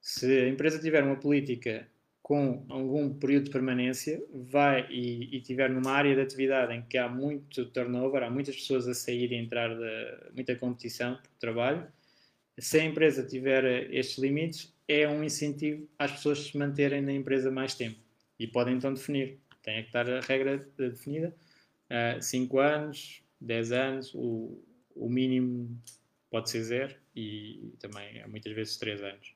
[0.00, 1.86] se a empresa tiver uma política
[2.22, 6.96] com algum período de permanência, vai e, e tiver numa área de atividade em que
[6.96, 11.86] há muito turnover, há muitas pessoas a sair e entrar, de, muita competição por trabalho,
[12.58, 17.50] se a empresa tiver estes limites, é um incentivo às pessoas se manterem na empresa
[17.50, 17.98] mais tempo.
[18.38, 21.34] E podem então definir, tem que estar a regra definida,
[22.20, 24.62] 5 uh, anos, 10 anos, o,
[24.94, 25.80] o mínimo
[26.30, 29.34] pode ser zero e também muitas vezes 3 anos.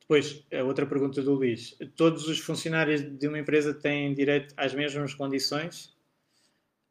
[0.00, 1.76] Depois, a outra pergunta do Luís.
[1.94, 5.94] Todos os funcionários de uma empresa têm direito às mesmas condições?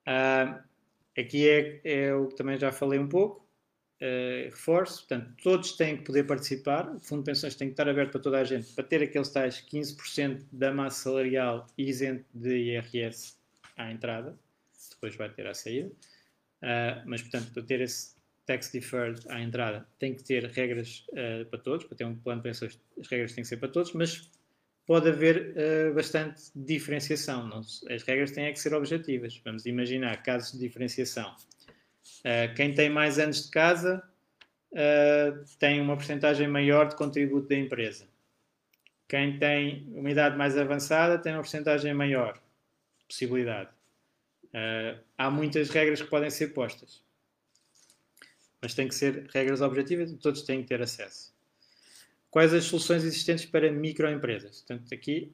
[0.08, 0.62] Uh,
[1.18, 3.47] aqui é, é, o que também já falei um pouco.
[4.00, 6.95] Uh, reforço, portanto, todos têm que poder participar.
[6.95, 9.30] O Fundo de Pensões tem que estar aberto para toda a gente, para ter aqueles
[9.30, 13.36] tais 15% da massa salarial isento de IRS
[13.76, 14.38] à entrada.
[14.91, 15.89] Depois vai ter à saída.
[16.62, 21.45] Uh, mas, portanto, para ter esse tax deferred à entrada tem que ter regras uh,
[21.45, 23.91] para todos, para ter um plano de pensões, as regras têm que ser para todos,
[23.93, 24.30] mas
[24.86, 27.48] pode haver uh, bastante diferenciação.
[27.48, 29.39] Não, as regras têm é que ser objetivas.
[29.43, 31.36] Vamos imaginar casos de diferenciação.
[32.20, 34.03] Uh, quem tem mais anos de casa
[35.58, 38.05] tem uma porcentagem maior de contributo da empresa.
[39.08, 43.70] Quem tem uma idade mais avançada tem uma porcentagem maior de possibilidade.
[45.18, 47.01] há muitas regras que podem ser postas
[48.62, 51.34] mas tem que ser regras objetivas e todos têm que ter acesso.
[52.30, 54.62] Quais as soluções existentes para microempresas?
[54.62, 55.32] Portanto, aqui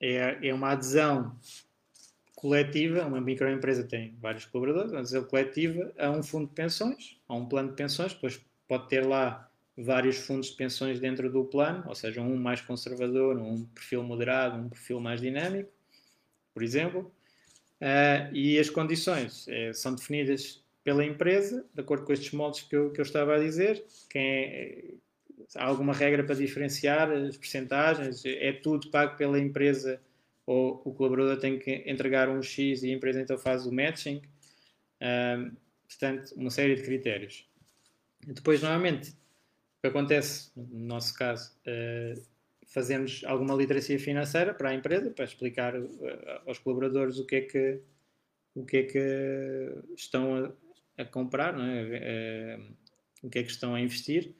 [0.00, 1.38] é, é uma adesão
[2.42, 7.36] coletiva, uma microempresa tem vários colaboradores, uma adesão coletiva a um fundo de pensões, a
[7.36, 11.84] um plano de pensões, depois pode ter lá vários fundos de pensões dentro do plano,
[11.86, 15.70] ou seja, um mais conservador, um perfil moderado, um perfil mais dinâmico,
[16.52, 17.12] por exemplo.
[17.80, 22.74] Uh, e as condições uh, são definidas pela empresa, de acordo com estes moldes que
[22.74, 23.84] eu, que eu estava a dizer.
[24.10, 24.84] Quem é,
[25.54, 28.24] há alguma regra para diferenciar as percentagens?
[28.24, 30.00] É tudo pago pela empresa
[30.46, 34.22] ou o colaborador tem que entregar um X e a empresa então faz o matching.
[35.00, 35.56] Um,
[35.88, 37.48] portanto, uma série de critérios.
[38.26, 42.22] Depois, normalmente, o que acontece, no nosso caso, uh,
[42.68, 45.90] fazemos alguma literacia financeira para a empresa, para explicar uh,
[46.46, 47.80] aos colaboradores o que é que,
[48.54, 50.36] o que, é que estão
[50.96, 52.56] a, a comprar, é?
[52.56, 52.76] Uh,
[53.24, 54.34] o que é que estão a investir.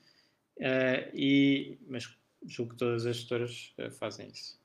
[1.15, 4.62] e, mas julgo que todas as gestoras fazem isso.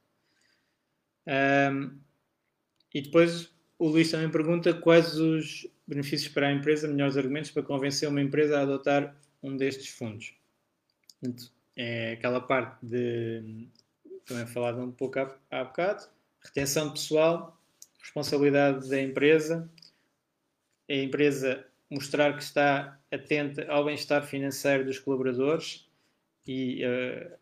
[1.27, 1.99] Um,
[2.93, 7.63] e depois o Luís também pergunta quais os benefícios para a empresa, melhores argumentos para
[7.63, 10.33] convencer uma empresa a adotar um destes fundos.
[11.75, 13.67] É aquela parte de
[14.25, 16.03] também falado um pouco há, bocado,
[16.41, 17.57] retenção pessoal,
[17.99, 19.69] responsabilidade da empresa,
[20.89, 25.87] a empresa mostrar que está atenta ao bem-estar financeiro dos colaboradores
[26.45, 27.37] e uh,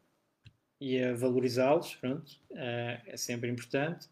[0.86, 4.08] e a valorizá-los, pronto, uh, é sempre importante.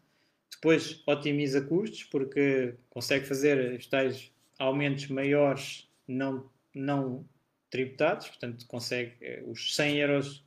[0.50, 7.24] Depois otimiza custos, porque consegue fazer os tais aumentos maiores não, não
[7.70, 10.44] tributados, portanto consegue uh, os 100 euros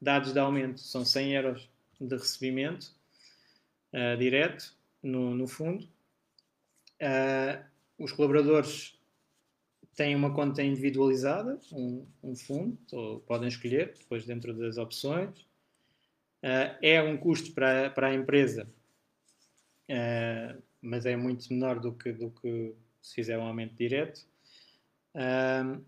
[0.00, 1.68] dados de aumento são 100 euros
[2.00, 2.94] de recebimento
[3.92, 5.88] uh, direto no, no fundo.
[7.98, 8.96] os colaboradores
[9.96, 12.78] têm uma conta individualizada, um, um fundo,
[13.26, 15.52] podem escolher depois dentro das opções.
[16.44, 18.68] Uh, é um custo para, para a empresa,
[19.88, 24.26] uh, mas é muito menor do que, do que se fizer um aumento direto.
[25.14, 25.82] Uh,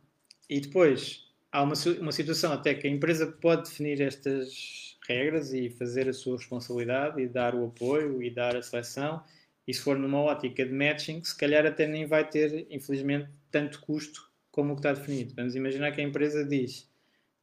[0.49, 5.69] e depois, há uma, uma situação até que a empresa pode definir estas regras e
[5.69, 9.23] fazer a sua responsabilidade e dar o apoio e dar a seleção.
[9.69, 13.79] E se for numa ótica de matching, se calhar até nem vai ter, infelizmente, tanto
[13.81, 15.35] custo como o que está definido.
[15.35, 16.89] Vamos imaginar que a empresa diz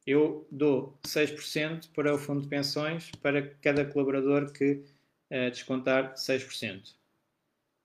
[0.06, 4.84] eu dou 6% para o fundo de pensões para cada colaborador que
[5.30, 6.94] uh, descontar 6%.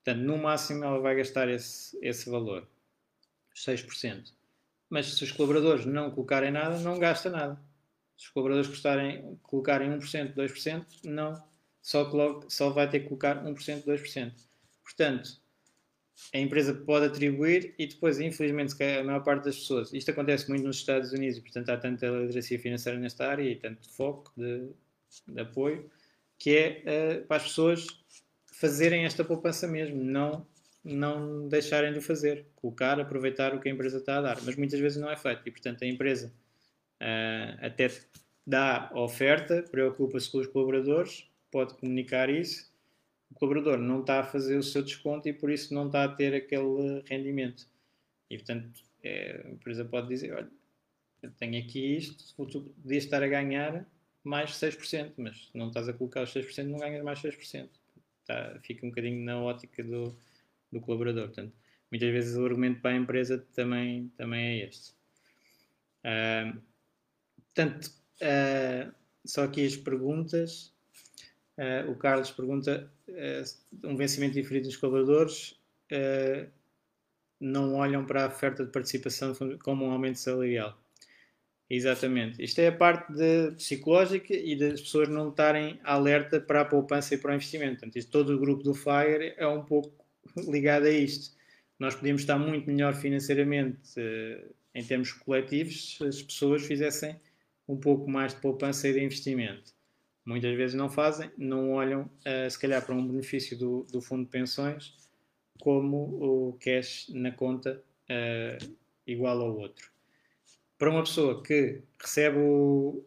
[0.03, 2.67] Portanto, no máximo ela vai gastar esse, esse valor,
[3.55, 4.31] 6%.
[4.89, 7.59] Mas se os colaboradores não colocarem nada, não gasta nada.
[8.17, 11.41] Se os colaboradores gostarem, colocarem 1%, 2%, não,
[11.81, 14.33] só, coloca, só vai ter que colocar 1%, 2%.
[14.83, 15.39] Portanto,
[16.33, 20.65] a empresa pode atribuir e depois, infelizmente, a maior parte das pessoas, isto acontece muito
[20.65, 24.69] nos Estados Unidos e, portanto, há tanta literacia financeira nesta área e tanto foco de,
[25.27, 25.89] de apoio,
[26.37, 27.87] que é uh, para as pessoas
[28.45, 30.45] fazerem esta poupança mesmo, não,
[30.83, 34.37] não deixarem de o fazer, colocar, aproveitar o que a empresa está a dar.
[34.43, 35.41] Mas muitas vezes não é feito.
[35.45, 36.31] E, portanto, a empresa
[37.01, 37.89] uh, até
[38.45, 42.68] dá oferta, preocupa-se com os colaboradores, pode comunicar isso
[43.39, 46.35] colaborador não está a fazer o seu desconto e por isso não está a ter
[46.35, 47.65] aquele rendimento.
[48.29, 50.49] E portanto, é, a empresa pode dizer: olha,
[51.21, 53.85] eu tenho aqui isto, tu podias estar a ganhar
[54.23, 57.69] mais 6%, mas não estás a colocar os 6%, não ganhas mais 6%.
[58.25, 60.15] Tá, fica um bocadinho na ótica do,
[60.71, 61.27] do colaborador.
[61.27, 61.53] Portanto,
[61.89, 64.93] muitas vezes o argumento para a empresa também, também é este.
[66.03, 66.61] Uh,
[67.53, 68.93] portanto, uh,
[69.25, 70.73] só aqui as perguntas.
[71.57, 72.91] Uh, o Carlos pergunta:
[73.83, 75.51] um vencimento diferido dos colaboradores
[75.91, 76.47] uh,
[77.39, 79.33] não olham para a oferta de participação
[79.63, 80.77] como um aumento salarial.
[81.69, 82.43] Exatamente.
[82.43, 87.13] Isto é a parte de, psicológica e das pessoas não estarem alerta para a poupança
[87.13, 87.73] e para o investimento.
[87.73, 89.93] Portanto, isto, todo o grupo do FIRE é um pouco
[90.49, 91.37] ligado a isto.
[91.77, 93.93] Nós podíamos estar muito melhor financeiramente
[94.75, 97.15] em termos coletivos se as pessoas fizessem
[97.67, 99.78] um pouco mais de poupança e de investimento
[100.29, 104.25] muitas vezes não fazem, não olham uh, se calhar para um benefício do, do, fundo
[104.25, 104.93] de pensões
[105.59, 108.75] como o cash na conta uh,
[109.07, 109.89] igual ao outro.
[110.77, 113.03] Para uma pessoa que recebe o,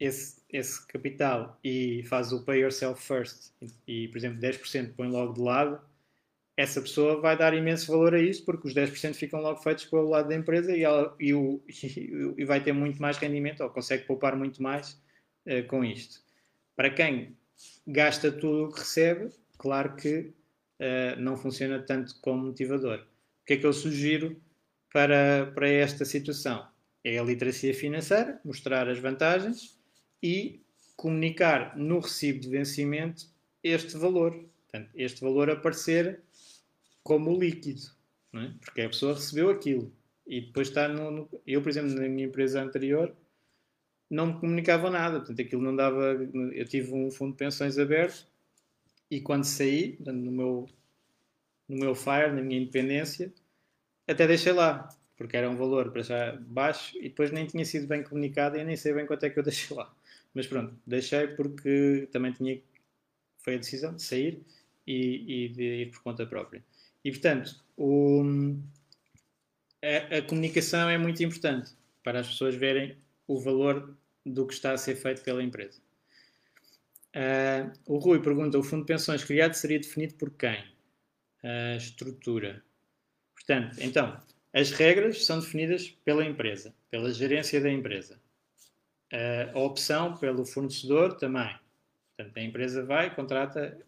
[0.00, 3.52] esse, esse, capital e faz o pay yourself first
[3.86, 5.78] e, por exemplo, 10% põe logo de lado,
[6.56, 10.00] essa pessoa vai dar imenso valor a isso porque os 10% ficam logo feitos para
[10.00, 13.68] o lado da empresa e, ela, e, o, e, vai ter muito mais rendimento ou
[13.68, 15.00] consegue poupar muito mais
[15.46, 16.21] uh, com isto.
[16.76, 17.36] Para quem
[17.86, 20.32] gasta tudo o que recebe, claro que
[20.80, 23.00] uh, não funciona tanto como motivador.
[23.42, 24.40] O que é que eu sugiro
[24.92, 26.66] para, para esta situação?
[27.04, 29.78] É a literacia financeira, mostrar as vantagens
[30.22, 30.62] e
[30.96, 33.26] comunicar no recibo de vencimento
[33.62, 34.32] este valor.
[34.70, 36.22] Portanto, este valor aparecer
[37.02, 37.82] como líquido,
[38.34, 38.52] é?
[38.60, 39.92] porque a pessoa recebeu aquilo.
[40.26, 43.14] E depois está no, no, Eu, por exemplo, na minha empresa anterior,
[44.12, 46.12] não me comunicavam nada, portanto aquilo não dava.
[46.52, 48.26] Eu tive um fundo de pensões aberto
[49.10, 50.68] e quando saí, no meu,
[51.66, 53.32] no meu FIRE, na minha independência,
[54.06, 57.86] até deixei lá, porque era um valor para já baixo e depois nem tinha sido
[57.86, 59.90] bem comunicado e nem sei bem quanto é que eu deixei lá.
[60.34, 62.60] Mas pronto, deixei porque também tinha
[63.38, 64.42] foi a decisão de sair
[64.86, 66.62] e, e de ir por conta própria.
[67.04, 68.22] E, portanto, o,
[69.82, 71.72] a, a, comunicação é muito importante
[72.04, 72.96] para as pessoas verem
[73.26, 75.80] o valor do que está a ser feito pela empresa.
[77.14, 80.64] Uh, o Rui pergunta: o fundo de pensões criado seria definido por quem?
[81.42, 82.62] A estrutura.
[83.34, 84.18] Portanto, então,
[84.52, 88.20] as regras são definidas pela empresa, pela gerência da empresa.
[89.12, 91.54] Uh, a opção pelo fornecedor também.
[92.16, 93.78] Portanto, a empresa vai, contrata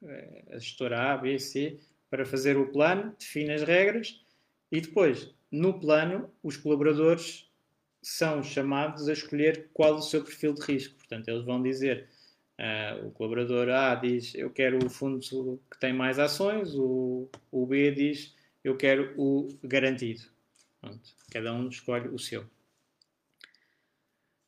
[0.00, 1.78] uh, a gestora A, B, C
[2.08, 4.22] para fazer o plano, define as regras
[4.70, 7.50] e depois, no plano, os colaboradores
[8.02, 10.96] são chamados a escolher qual o seu perfil de risco.
[10.96, 12.08] Portanto, eles vão dizer
[12.62, 15.18] Uh, o colaborador A diz eu quero o fundo
[15.70, 20.22] que tem mais ações, o, o B diz eu quero o garantido.
[20.80, 21.00] Pronto,
[21.32, 22.42] cada um escolhe o seu.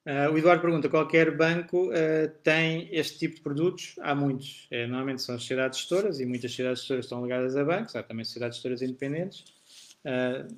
[0.06, 3.96] Uh, o Eduardo pergunta: qualquer banco uh, tem este tipo de produtos?
[4.00, 4.68] Há muitos.
[4.70, 7.96] É, normalmente são sociedades gestoras e muitas sociedades gestoras estão ligadas a bancos.
[7.96, 9.44] Há também sociedades gestoras independentes,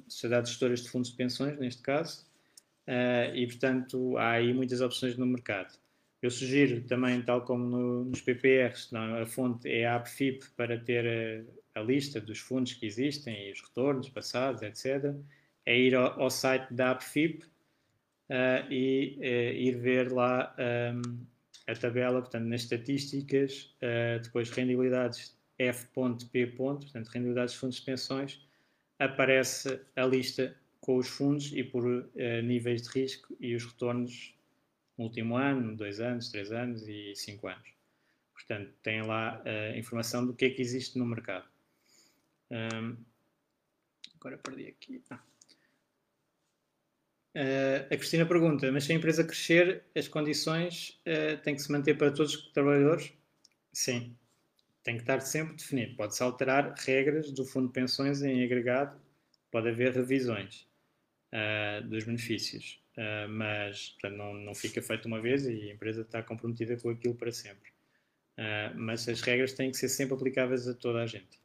[0.08, 2.25] sociedades gestoras de fundos de pensões, neste caso.
[3.34, 5.76] E, portanto, há aí muitas opções no mercado.
[6.22, 10.78] Eu sugiro também, tal como no, nos PPRs, não, a fonte é a AppFip para
[10.78, 15.14] ter a, a, lista dos fundos que existem e os retornos passados, etc.
[15.64, 21.26] É ir ao, ao site da AppFip uh, e uh, ir ver lá um,
[21.66, 26.46] a tabela, portanto, nas estatísticas, uh, depois rendibilidades F.P.
[26.56, 28.46] portanto, rendibilidades de fundos de pensões,
[28.98, 30.56] aparece a lista
[30.86, 31.84] com os fundos e por
[32.44, 34.32] níveis de risco e os retornos
[34.96, 37.68] no último ano, dois anos, três anos e cinco anos.
[38.32, 41.44] Portanto, tem lá a informação do que é que existe no mercado.
[42.48, 42.96] Um,
[44.14, 45.02] agora perdi aqui.
[45.10, 45.20] Ah.
[47.34, 51.72] Uh, a Cristina pergunta: mas se a empresa crescer, as condições uh, têm que se
[51.72, 53.12] manter para todos os trabalhadores?
[53.72, 54.16] Sim,
[54.84, 55.96] tem que estar sempre definido.
[55.96, 58.96] Pode-se alterar regras do fundo de pensões em agregado,
[59.50, 60.66] pode haver revisões
[61.32, 62.80] uh, dos benefícios.
[62.96, 66.88] Uh, mas portanto, não, não fica feito uma vez e a empresa está comprometida com
[66.88, 67.70] aquilo para sempre.
[68.38, 71.38] Uh, mas as regras têm que ser sempre aplicáveis a toda a gente.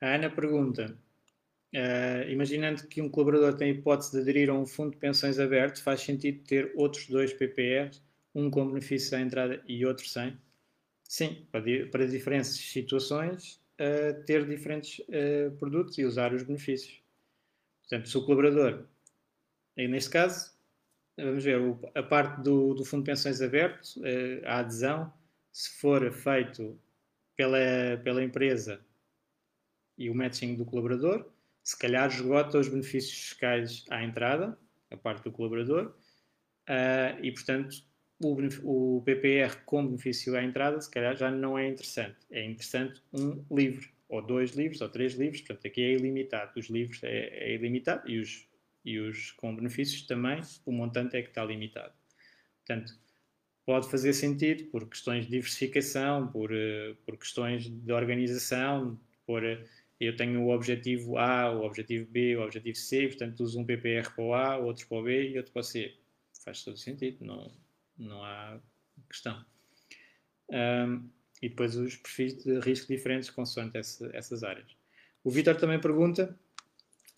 [0.00, 0.96] A Ana pergunta:
[1.74, 5.38] uh, imaginando que um colaborador tem a hipótese de aderir a um fundo de pensões
[5.38, 8.02] aberto, faz sentido ter outros dois PPRs,
[8.34, 10.36] um com benefício à entrada e outro sem?
[11.04, 13.60] Sim, para, para diferentes situações,
[14.26, 15.00] ter diferentes
[15.58, 17.03] produtos e usar os benefícios.
[17.88, 18.86] Portanto, se o colaborador
[19.76, 20.52] e neste caso,
[21.16, 21.60] vamos ver,
[21.94, 25.12] a parte do, do Fundo de Pensões Aberto, eh, a adesão,
[25.52, 26.78] se for feito
[27.36, 27.58] pela,
[28.02, 28.80] pela empresa
[29.98, 31.28] e o matching do colaborador,
[31.62, 34.56] se calhar esgota os benefícios fiscais à entrada,
[34.90, 35.94] a parte do colaborador,
[36.68, 37.84] uh, e portanto
[38.20, 38.36] o,
[38.96, 42.18] o PPR com benefício à entrada, se calhar já não é interessante.
[42.30, 46.58] É interessante um livro, ou dois livros, ou três livros, portanto aqui é ilimitado.
[46.58, 48.46] Os livros é, é ilimitado e os
[48.84, 51.94] e os com benefícios também, o montante é que está limitado.
[52.58, 52.92] Portanto,
[53.64, 59.64] pode fazer sentido por questões de diversificação, por, uh, por questões de organização, por uh,
[59.98, 64.10] eu tenho o objetivo A, o objetivo B, o objetivo C, portanto uso um PPR
[64.14, 65.96] para o A, outro para o B e outro para o C.
[66.44, 67.50] Faz todo sentido, não,
[67.96, 68.60] não há
[69.08, 69.42] questão.
[70.50, 71.08] Um,
[71.44, 74.66] e depois os perfis de risco diferentes consoante essa, essas áreas.
[75.22, 76.34] O Vitor também pergunta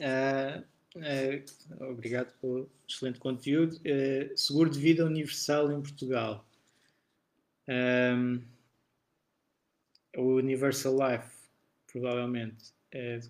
[0.00, 0.64] uh,
[0.96, 1.44] é,
[1.80, 3.78] obrigado pelo excelente conteúdo.
[3.84, 6.44] É, seguro de vida universal em Portugal.
[7.68, 8.42] Um,
[10.16, 11.30] o Universal Life,
[11.86, 13.20] provavelmente, é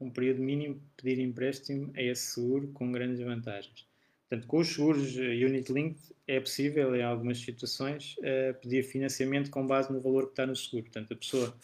[0.00, 3.86] um período mínimo pedir empréstimo a esse seguro com grandes vantagens.
[4.28, 9.66] Portanto, com os seguros Unit Linked é possível, em algumas situações, uh, pedir financiamento com
[9.66, 10.84] base no valor que está no seguro.
[10.84, 11.56] Portanto, a pessoa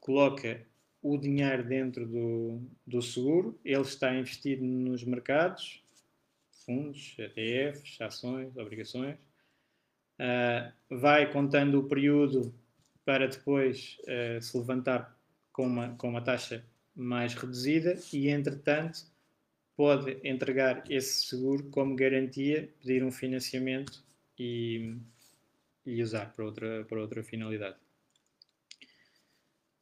[0.00, 0.60] coloca
[1.02, 5.82] o dinheiro dentro do, do seguro, ele está investido nos mercados,
[6.66, 9.16] fundos, ETFs, ações, obrigações,
[10.18, 12.54] uh, vai contando o período
[13.04, 13.96] para depois
[14.40, 15.18] se levantar
[15.52, 19.00] com uma, com uma taxa mais reduzida e, entretanto,
[19.80, 24.04] pode entregar esse seguro como garantia, pedir um financiamento
[24.38, 24.94] e,
[25.86, 27.78] e usar para outra, para outra finalidade.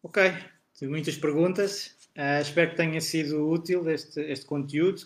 [0.00, 0.22] Ok,
[0.78, 1.96] Tive muitas perguntas.
[2.16, 5.02] Uh, espero que tenha sido útil este, este conteúdo.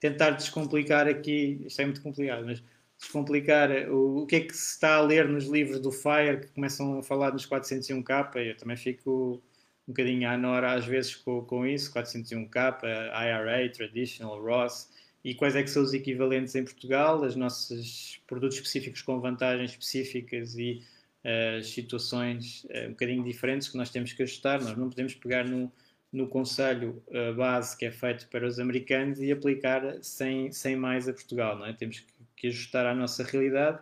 [0.00, 2.60] Tentar descomplicar aqui, isto é muito complicado, mas
[2.98, 6.48] descomplicar o, o que é que se está a ler nos livros do FIRE que
[6.48, 8.48] começam a falar nos 401k.
[8.48, 9.40] Eu também fico
[9.88, 14.88] um bocadinho à nora às vezes com, com isso, 401k, IRA, Traditional, Ross,
[15.24, 19.70] e quais é que são os equivalentes em Portugal, os nossos produtos específicos com vantagens
[19.70, 20.82] específicas e
[21.24, 24.60] uh, situações uh, um bocadinho diferentes que nós temos que ajustar.
[24.60, 25.70] Nós não podemos pegar no,
[26.12, 31.08] no conselho uh, base que é feito para os americanos e aplicar sem, sem mais
[31.08, 31.56] a Portugal.
[31.56, 31.72] Não é?
[31.72, 33.78] Temos que, que ajustar à nossa realidade,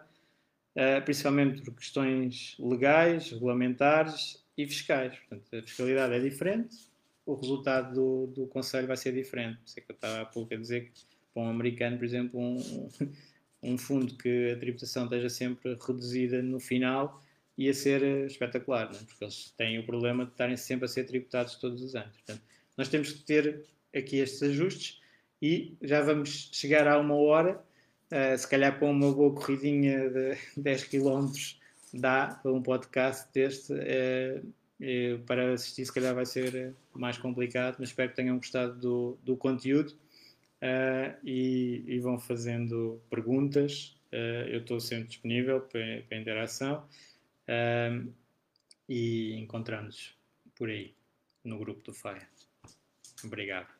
[1.05, 5.17] principalmente por questões legais, regulamentares e fiscais.
[5.19, 6.77] Portanto, a fiscalidade é diferente,
[7.25, 9.59] o resultado do, do conselho vai ser diferente.
[9.59, 11.01] Por isso é que eu estava há pouco a dizer que
[11.33, 12.89] para um americano, por exemplo, um,
[13.63, 17.23] um fundo que a tributação esteja sempre reduzida no final
[17.57, 19.05] ia ser eh, espetacular, é?
[19.05, 22.17] porque eles têm o problema de estarem sempre a ser tributados todos os anos.
[22.17, 22.43] Portanto,
[22.77, 25.01] nós temos que ter aqui estes ajustes
[25.43, 27.63] e já vamos chegar a uma hora,
[28.11, 31.33] uh, se calhar para uma boa corridinha de 10 km
[31.93, 33.73] dá para um podcast deste.
[33.73, 34.47] Uh,
[34.81, 39.19] uh, para assistir, se calhar vai ser mais complicado, mas espero que tenham gostado do,
[39.23, 39.95] do conteúdo
[41.25, 43.97] e, e, vão fazendo perguntas.
[44.13, 46.85] eu estou sempre disponível para, para interação.
[48.87, 50.15] E encontramos
[50.55, 50.95] por aí
[51.45, 52.29] no grupo do FAIA.
[53.25, 53.80] Obrigado.